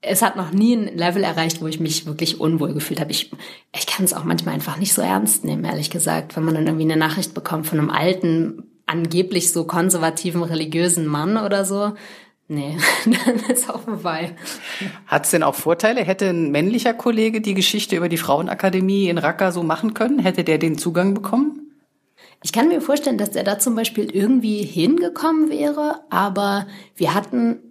es 0.05 0.21
hat 0.21 0.35
noch 0.35 0.51
nie 0.51 0.75
ein 0.75 0.97
Level 0.97 1.23
erreicht, 1.23 1.61
wo 1.61 1.67
ich 1.67 1.79
mich 1.79 2.05
wirklich 2.05 2.39
unwohl 2.39 2.73
gefühlt 2.73 2.99
habe. 2.99 3.11
Ich, 3.11 3.31
ich 3.75 3.87
kann 3.87 4.05
es 4.05 4.13
auch 4.13 4.23
manchmal 4.23 4.53
einfach 4.53 4.77
nicht 4.77 4.93
so 4.93 5.01
ernst 5.01 5.43
nehmen, 5.43 5.65
ehrlich 5.65 5.89
gesagt, 5.89 6.35
wenn 6.35 6.43
man 6.43 6.55
dann 6.55 6.67
irgendwie 6.67 6.83
eine 6.83 6.97
Nachricht 6.97 7.33
bekommt 7.33 7.67
von 7.67 7.79
einem 7.79 7.89
alten, 7.89 8.63
angeblich 8.85 9.51
so 9.51 9.65
konservativen 9.65 10.43
religiösen 10.43 11.07
Mann 11.07 11.37
oder 11.37 11.65
so. 11.65 11.93
Nee, 12.47 12.77
dann 13.05 13.39
ist 13.49 13.69
auch 13.69 13.81
vorbei. 13.81 14.35
Hat 15.07 15.25
es 15.25 15.31
denn 15.31 15.43
auch 15.43 15.55
Vorteile? 15.55 16.03
Hätte 16.03 16.29
ein 16.29 16.51
männlicher 16.51 16.93
Kollege 16.93 17.41
die 17.41 17.55
Geschichte 17.55 17.95
über 17.95 18.09
die 18.09 18.17
Frauenakademie 18.17 19.09
in 19.09 19.17
Raqqa 19.17 19.51
so 19.51 19.63
machen 19.63 19.95
können? 19.95 20.19
Hätte 20.19 20.43
der 20.43 20.59
den 20.59 20.77
Zugang 20.77 21.15
bekommen? 21.15 21.61
Ich 22.43 22.53
kann 22.53 22.67
mir 22.67 22.81
vorstellen, 22.81 23.17
dass 23.17 23.31
der 23.31 23.43
da 23.43 23.57
zum 23.57 23.73
Beispiel 23.73 24.11
irgendwie 24.11 24.61
hingekommen 24.61 25.49
wäre, 25.49 26.01
aber 26.11 26.67
wir 26.95 27.15
hatten 27.15 27.64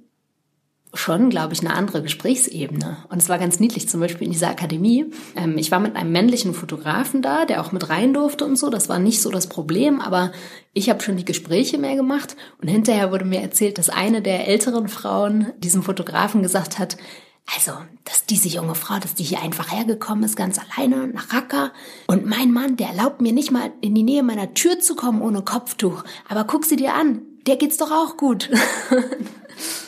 schon, 0.96 1.30
glaube 1.30 1.52
ich, 1.52 1.60
eine 1.60 1.74
andere 1.74 2.02
Gesprächsebene. 2.02 2.98
Und 3.08 3.18
es 3.18 3.28
war 3.28 3.38
ganz 3.38 3.60
niedlich, 3.60 3.88
zum 3.88 4.00
Beispiel 4.00 4.26
in 4.26 4.32
dieser 4.32 4.50
Akademie. 4.50 5.06
Ähm, 5.36 5.58
ich 5.58 5.70
war 5.70 5.80
mit 5.80 5.96
einem 5.96 6.12
männlichen 6.12 6.54
Fotografen 6.54 7.22
da, 7.22 7.44
der 7.44 7.60
auch 7.60 7.72
mit 7.72 7.88
rein 7.88 8.14
durfte 8.14 8.44
und 8.44 8.56
so. 8.56 8.70
Das 8.70 8.88
war 8.88 8.98
nicht 8.98 9.20
so 9.22 9.30
das 9.30 9.48
Problem, 9.48 10.00
aber 10.00 10.32
ich 10.72 10.90
habe 10.90 11.02
schon 11.02 11.16
die 11.16 11.24
Gespräche 11.24 11.78
mehr 11.78 11.96
gemacht. 11.96 12.36
Und 12.60 12.68
hinterher 12.68 13.12
wurde 13.12 13.24
mir 13.24 13.40
erzählt, 13.40 13.78
dass 13.78 13.90
eine 13.90 14.22
der 14.22 14.48
älteren 14.48 14.88
Frauen 14.88 15.52
diesem 15.58 15.82
Fotografen 15.82 16.42
gesagt 16.42 16.78
hat, 16.78 16.96
also, 17.54 17.72
dass 18.04 18.24
diese 18.24 18.48
junge 18.48 18.74
Frau, 18.74 18.98
dass 18.98 19.14
die 19.14 19.22
hier 19.22 19.42
einfach 19.42 19.70
hergekommen 19.70 20.24
ist, 20.24 20.36
ganz 20.36 20.58
alleine 20.58 21.08
nach 21.08 21.32
Raqqa. 21.32 21.72
Und 22.06 22.24
mein 22.24 22.52
Mann, 22.52 22.76
der 22.76 22.88
erlaubt 22.88 23.20
mir 23.20 23.32
nicht 23.32 23.50
mal 23.50 23.70
in 23.82 23.94
die 23.94 24.02
Nähe 24.02 24.22
meiner 24.22 24.54
Tür 24.54 24.80
zu 24.80 24.96
kommen 24.96 25.20
ohne 25.20 25.42
Kopftuch. 25.42 26.04
Aber 26.28 26.44
guck 26.44 26.64
sie 26.64 26.76
dir 26.76 26.94
an, 26.94 27.20
der 27.46 27.56
geht's 27.56 27.76
doch 27.76 27.90
auch 27.90 28.16
gut. 28.16 28.48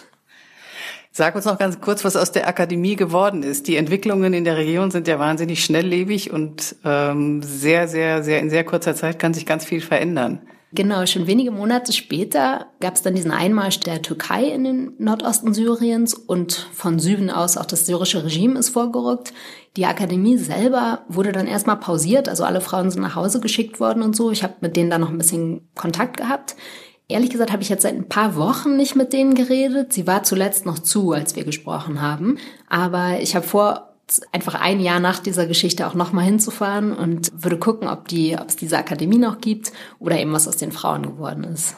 Sag 1.16 1.34
uns 1.34 1.46
noch 1.46 1.56
ganz 1.56 1.80
kurz, 1.80 2.04
was 2.04 2.14
aus 2.14 2.30
der 2.30 2.46
Akademie 2.46 2.94
geworden 2.94 3.42
ist. 3.42 3.68
Die 3.68 3.76
Entwicklungen 3.76 4.34
in 4.34 4.44
der 4.44 4.58
Region 4.58 4.90
sind 4.90 5.08
ja 5.08 5.18
wahnsinnig 5.18 5.64
schnelllebig 5.64 6.30
und 6.30 6.76
ähm, 6.84 7.42
sehr, 7.42 7.88
sehr, 7.88 8.22
sehr 8.22 8.38
in 8.40 8.50
sehr 8.50 8.64
kurzer 8.64 8.94
Zeit 8.94 9.18
kann 9.18 9.32
sich 9.32 9.46
ganz 9.46 9.64
viel 9.64 9.80
verändern. 9.80 10.42
Genau, 10.72 11.06
schon 11.06 11.26
wenige 11.26 11.52
Monate 11.52 11.94
später 11.94 12.66
gab 12.80 12.96
es 12.96 13.02
dann 13.02 13.14
diesen 13.14 13.30
Einmarsch 13.30 13.80
der 13.80 14.02
Türkei 14.02 14.44
in 14.44 14.64
den 14.64 14.92
Nordosten 14.98 15.54
Syriens 15.54 16.12
und 16.12 16.52
von 16.74 16.98
Süden 16.98 17.30
aus 17.30 17.56
auch 17.56 17.64
das 17.64 17.86
syrische 17.86 18.22
Regime 18.22 18.58
ist 18.58 18.68
vorgerückt. 18.68 19.32
Die 19.78 19.86
Akademie 19.86 20.36
selber 20.36 21.06
wurde 21.08 21.32
dann 21.32 21.46
erstmal 21.46 21.78
pausiert, 21.78 22.28
also 22.28 22.44
alle 22.44 22.60
Frauen 22.60 22.90
sind 22.90 23.00
nach 23.00 23.14
Hause 23.14 23.40
geschickt 23.40 23.80
worden 23.80 24.02
und 24.02 24.14
so. 24.14 24.30
Ich 24.32 24.42
habe 24.42 24.56
mit 24.60 24.76
denen 24.76 24.90
dann 24.90 25.00
noch 25.00 25.10
ein 25.10 25.16
bisschen 25.16 25.66
Kontakt 25.74 26.18
gehabt. 26.18 26.56
Ehrlich 27.08 27.30
gesagt 27.30 27.52
habe 27.52 27.62
ich 27.62 27.68
jetzt 27.68 27.82
seit 27.82 27.94
ein 27.94 28.08
paar 28.08 28.34
Wochen 28.34 28.76
nicht 28.76 28.96
mit 28.96 29.12
denen 29.12 29.34
geredet. 29.34 29.92
Sie 29.92 30.06
war 30.06 30.24
zuletzt 30.24 30.66
noch 30.66 30.80
zu, 30.80 31.12
als 31.12 31.36
wir 31.36 31.44
gesprochen 31.44 32.02
haben. 32.02 32.38
Aber 32.68 33.20
ich 33.20 33.36
habe 33.36 33.46
vor, 33.46 33.94
einfach 34.32 34.54
ein 34.54 34.80
Jahr 34.80 34.98
nach 34.98 35.20
dieser 35.20 35.46
Geschichte 35.46 35.86
auch 35.86 35.94
nochmal 35.94 36.24
hinzufahren 36.24 36.92
und 36.92 37.30
würde 37.32 37.58
gucken, 37.58 37.88
ob, 37.88 38.08
die, 38.08 38.36
ob 38.36 38.48
es 38.48 38.56
diese 38.56 38.78
Akademie 38.78 39.18
noch 39.18 39.40
gibt 39.40 39.72
oder 40.00 40.18
eben 40.18 40.32
was 40.32 40.48
aus 40.48 40.56
den 40.56 40.72
Frauen 40.72 41.02
geworden 41.02 41.44
ist. 41.44 41.76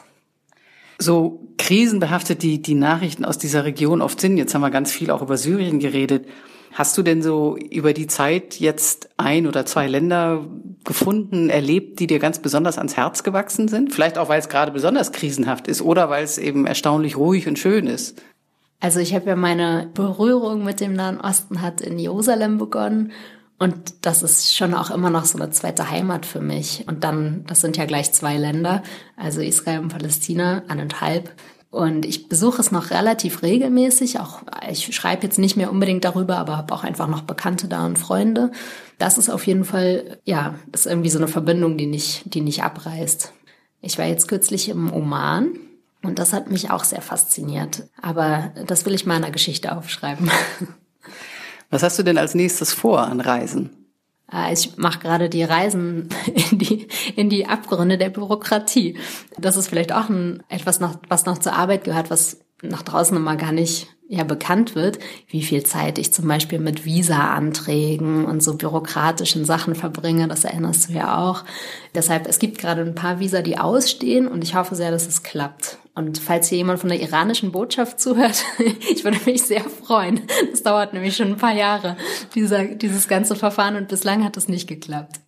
So 0.97 1.47
krisenbehaftet 1.57 2.41
die, 2.41 2.61
die 2.61 2.75
Nachrichten 2.75 3.23
aus 3.23 3.37
dieser 3.37 3.65
Region 3.65 4.01
oft 4.01 4.19
sind. 4.19 4.37
Jetzt 4.37 4.55
haben 4.55 4.61
wir 4.61 4.71
ganz 4.71 4.91
viel 4.91 5.11
auch 5.11 5.21
über 5.21 5.37
Syrien 5.37 5.79
geredet. 5.79 6.25
Hast 6.73 6.97
du 6.97 7.03
denn 7.03 7.21
so 7.21 7.57
über 7.57 7.93
die 7.93 8.07
Zeit 8.07 8.59
jetzt 8.59 9.09
ein 9.17 9.47
oder 9.47 9.65
zwei 9.65 9.87
Länder 9.87 10.45
gefunden, 10.83 11.49
erlebt, 11.49 11.99
die 11.99 12.07
dir 12.07 12.19
ganz 12.19 12.39
besonders 12.39 12.77
ans 12.77 12.95
Herz 12.95 13.23
gewachsen 13.23 13.67
sind? 13.67 13.93
Vielleicht 13.93 14.17
auch, 14.17 14.29
weil 14.29 14.39
es 14.39 14.49
gerade 14.49 14.71
besonders 14.71 15.11
krisenhaft 15.11 15.67
ist 15.67 15.81
oder 15.81 16.09
weil 16.09 16.23
es 16.23 16.37
eben 16.37 16.65
erstaunlich 16.65 17.17
ruhig 17.17 17.47
und 17.47 17.59
schön 17.59 17.87
ist? 17.87 18.21
Also 18.79 18.99
ich 18.99 19.13
habe 19.13 19.25
ja 19.25 19.35
meine 19.35 19.89
Berührung 19.93 20.63
mit 20.63 20.79
dem 20.79 20.93
Nahen 20.93 21.19
Osten 21.19 21.61
hat 21.61 21.81
in 21.81 21.99
Jerusalem 21.99 22.57
begonnen 22.57 23.11
und 23.59 24.05
das 24.05 24.23
ist 24.23 24.55
schon 24.55 24.73
auch 24.73 24.89
immer 24.89 25.09
noch 25.09 25.25
so 25.25 25.37
eine 25.37 25.51
zweite 25.51 25.89
Heimat 25.89 26.25
für 26.25 26.39
mich. 26.39 26.85
Und 26.87 27.03
dann, 27.03 27.43
das 27.45 27.59
sind 27.59 27.75
ja 27.75 27.85
gleich 27.85 28.13
zwei 28.13 28.37
Länder, 28.37 28.83
also 29.17 29.41
Israel 29.41 29.79
und 29.79 29.89
Palästina, 29.89 30.63
anderthalb. 30.69 31.33
Und 31.71 32.05
ich 32.05 32.29
besuche 32.29 32.61
es 32.61 32.71
noch 32.71 32.89
relativ 32.89 33.43
regelmäßig. 33.43 34.19
Auch 34.19 34.41
ich 34.69 34.93
schreibe 34.95 35.23
jetzt 35.23 35.37
nicht 35.37 35.55
mehr 35.55 35.71
unbedingt 35.71 36.03
darüber, 36.03 36.37
aber 36.37 36.57
habe 36.57 36.73
auch 36.73 36.83
einfach 36.83 37.07
noch 37.07 37.21
Bekannte 37.21 37.67
da 37.67 37.85
und 37.85 37.99
Freunde. 37.99 38.51
Das 38.97 39.17
ist 39.17 39.29
auf 39.29 39.45
jeden 39.45 39.65
Fall, 39.65 40.17
ja, 40.25 40.55
ist 40.71 40.87
irgendwie 40.87 41.11
so 41.11 41.19
eine 41.19 41.27
Verbindung, 41.27 41.77
die 41.77 41.85
nicht, 41.85 42.33
die 42.33 42.41
nicht 42.41 42.63
abreißt. 42.63 43.33
Ich 43.81 43.97
war 43.97 44.05
jetzt 44.05 44.27
kürzlich 44.27 44.69
im 44.69 44.91
Oman 44.91 45.51
und 46.01 46.17
das 46.17 46.33
hat 46.33 46.49
mich 46.49 46.71
auch 46.71 46.83
sehr 46.83 47.01
fasziniert. 47.01 47.83
Aber 48.01 48.51
das 48.65 48.85
will 48.85 48.95
ich 48.95 49.05
meiner 49.05 49.29
Geschichte 49.29 49.75
aufschreiben. 49.75 50.31
Was 51.69 51.83
hast 51.83 51.99
du 51.99 52.03
denn 52.03 52.17
als 52.17 52.33
nächstes 52.33 52.73
vor 52.73 53.01
an 53.01 53.21
Reisen? 53.21 53.69
Äh, 54.33 54.53
ich 54.53 54.77
mache 54.77 54.99
gerade 54.99 55.29
die 55.29 55.43
Reisen 55.43 56.09
in 56.51 56.59
die, 56.59 56.87
in 57.15 57.29
die 57.29 57.47
Abgründe 57.47 57.97
der 57.97 58.09
Bürokratie. 58.09 58.97
Das 59.37 59.57
ist 59.57 59.67
vielleicht 59.67 59.91
auch 59.91 60.09
ein, 60.09 60.43
etwas, 60.49 60.79
noch, 60.79 60.95
was 61.07 61.25
noch 61.25 61.37
zur 61.37 61.53
Arbeit 61.53 61.83
gehört, 61.83 62.09
was 62.09 62.39
nach 62.61 62.81
draußen 62.81 63.15
immer 63.15 63.35
gar 63.35 63.51
nicht 63.51 63.87
ja 64.09 64.23
bekannt 64.23 64.73
wird, 64.73 64.97
wie 65.27 65.43
viel 65.43 65.63
Zeit 65.63 65.99
ich 65.99 66.11
zum 66.11 66.27
Beispiel 66.27 66.57
mit 66.59 66.83
Visa-Anträgen 66.83 68.25
und 68.25 68.41
so 68.41 68.57
bürokratischen 68.57 69.45
Sachen 69.45 69.75
verbringe. 69.75 70.27
Das 70.27 70.43
erinnerst 70.43 70.89
du 70.89 70.93
ja 70.93 71.19
auch. 71.19 71.45
Deshalb, 71.93 72.27
es 72.27 72.39
gibt 72.39 72.57
gerade 72.57 72.81
ein 72.81 72.95
paar 72.95 73.19
Visa, 73.19 73.43
die 73.43 73.59
ausstehen 73.59 74.27
und 74.27 74.43
ich 74.43 74.55
hoffe 74.55 74.75
sehr, 74.75 74.89
dass 74.91 75.07
es 75.07 75.21
klappt. 75.21 75.78
Und 75.99 76.17
falls 76.17 76.47
hier 76.47 76.59
jemand 76.59 76.79
von 76.79 76.87
der 76.87 77.01
iranischen 77.01 77.51
Botschaft 77.51 77.99
zuhört, 77.99 78.45
ich 78.89 79.03
würde 79.03 79.19
mich 79.25 79.43
sehr 79.43 79.65
freuen. 79.65 80.21
Das 80.49 80.63
dauert 80.63 80.93
nämlich 80.93 81.17
schon 81.17 81.27
ein 81.27 81.37
paar 81.37 81.53
Jahre, 81.53 81.97
dieser, 82.35 82.63
dieses 82.63 83.09
ganze 83.09 83.35
Verfahren 83.35 83.75
und 83.75 83.89
bislang 83.89 84.23
hat 84.23 84.37
es 84.37 84.47
nicht 84.47 84.69
geklappt. 84.69 85.19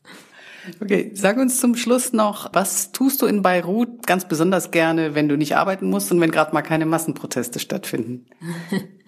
Okay, 0.79 1.11
sag 1.13 1.35
uns 1.35 1.59
zum 1.59 1.75
Schluss 1.75 2.13
noch, 2.13 2.53
was 2.53 2.93
tust 2.93 3.21
du 3.21 3.25
in 3.25 3.41
Beirut 3.41 4.07
ganz 4.07 4.29
besonders 4.29 4.71
gerne, 4.71 5.13
wenn 5.13 5.27
du 5.27 5.35
nicht 5.35 5.57
arbeiten 5.57 5.89
musst 5.89 6.09
und 6.09 6.21
wenn 6.21 6.31
gerade 6.31 6.53
mal 6.53 6.61
keine 6.61 6.85
Massenproteste 6.85 7.59
stattfinden? 7.59 8.27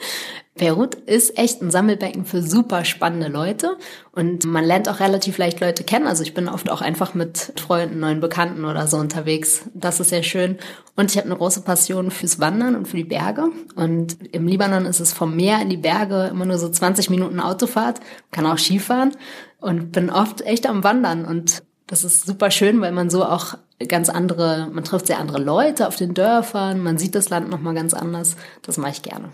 Beirut 0.56 0.94
ist 0.94 1.38
echt 1.40 1.64
ein 1.64 1.72
Sammelbecken 1.72 2.26
für 2.26 2.44
super 2.44 2.86
spannende 2.86 3.28
Leute 3.28 3.76
und 4.12 4.46
man 4.46 4.64
lernt 4.64 4.88
auch 4.88 5.00
relativ 5.00 5.40
leicht 5.40 5.60
Leute 5.60 5.84
kennen. 5.84 6.06
Also 6.06 6.22
ich 6.22 6.36
bin 6.36 6.48
oft 6.48 6.70
auch 6.70 6.82
einfach 6.82 7.16
mit 7.16 7.54
Freunden, 7.60 8.00
neuen 8.00 8.20
Bekannten 8.20 8.64
oder 8.66 8.86
so 8.86 8.98
unterwegs. 8.98 9.64
Das 9.74 10.00
ist 10.00 10.10
sehr 10.10 10.22
schön. 10.22 10.60
Und 10.96 11.10
ich 11.10 11.18
habe 11.18 11.26
eine 11.26 11.38
große 11.38 11.62
Passion 11.62 12.12
fürs 12.12 12.40
Wandern 12.40 12.76
und 12.76 12.88
für 12.88 12.98
die 12.98 13.04
Berge. 13.04 13.50
Und 13.76 14.18
im 14.32 14.48
Libanon 14.48 14.86
ist 14.86 15.00
es 15.00 15.12
vom 15.12 15.36
Meer 15.36 15.60
in 15.60 15.70
die 15.70 15.78
Berge 15.78 16.28
immer 16.30 16.46
nur 16.46 16.60
so 16.60 16.70
20 16.70 17.10
Minuten 17.10 17.40
Autofahrt, 17.40 18.00
kann 18.30 18.46
auch 18.46 18.60
Skifahren 18.60 19.16
und 19.60 19.92
bin 19.92 20.12
oft 20.12 20.42
echt 20.42 20.68
am 20.68 20.84
Wandern 20.84 21.26
und 21.26 21.64
das 21.88 22.04
ist 22.04 22.26
super 22.26 22.50
schön, 22.50 22.80
weil 22.80 22.92
man 22.92 23.10
so 23.10 23.26
auch 23.26 23.56
ganz 23.88 24.10
andere, 24.10 24.70
man 24.72 24.84
trifft 24.84 25.08
sehr 25.08 25.20
andere 25.20 25.42
Leute 25.42 25.88
auf 25.88 25.96
den 25.96 26.14
Dörfern, 26.14 26.80
man 26.80 26.98
sieht 26.98 27.14
das 27.16 27.30
Land 27.30 27.50
nochmal 27.50 27.74
ganz 27.74 27.94
anders. 27.94 28.38
Das 28.62 28.78
mache 28.78 28.92
ich 28.92 29.02
gerne. 29.02 29.32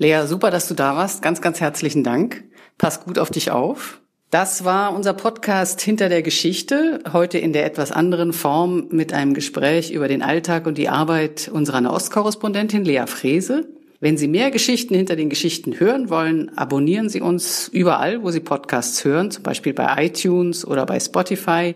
Lea, 0.00 0.22
super, 0.24 0.50
dass 0.50 0.66
du 0.66 0.72
da 0.72 0.96
warst. 0.96 1.20
Ganz, 1.20 1.42
ganz 1.42 1.60
herzlichen 1.60 2.02
Dank. 2.02 2.44
Pass 2.78 3.04
gut 3.04 3.18
auf 3.18 3.28
dich 3.28 3.50
auf. 3.50 4.00
Das 4.30 4.64
war 4.64 4.94
unser 4.94 5.12
Podcast 5.12 5.82
Hinter 5.82 6.08
der 6.08 6.22
Geschichte, 6.22 7.00
heute 7.12 7.36
in 7.36 7.52
der 7.52 7.66
etwas 7.66 7.92
anderen 7.92 8.32
Form 8.32 8.86
mit 8.88 9.12
einem 9.12 9.34
Gespräch 9.34 9.90
über 9.90 10.08
den 10.08 10.22
Alltag 10.22 10.66
und 10.66 10.78
die 10.78 10.88
Arbeit 10.88 11.50
unserer 11.52 11.82
Nahostkorrespondentin 11.82 12.82
Lea 12.82 13.04
Frese. 13.06 13.68
Wenn 14.00 14.16
Sie 14.16 14.26
mehr 14.26 14.50
Geschichten 14.50 14.94
hinter 14.94 15.16
den 15.16 15.28
Geschichten 15.28 15.78
hören 15.78 16.08
wollen, 16.08 16.50
abonnieren 16.56 17.10
Sie 17.10 17.20
uns 17.20 17.68
überall, 17.68 18.22
wo 18.22 18.30
Sie 18.30 18.40
Podcasts 18.40 19.04
hören, 19.04 19.30
zum 19.30 19.42
Beispiel 19.42 19.74
bei 19.74 20.06
iTunes 20.06 20.66
oder 20.66 20.86
bei 20.86 20.98
Spotify. 20.98 21.74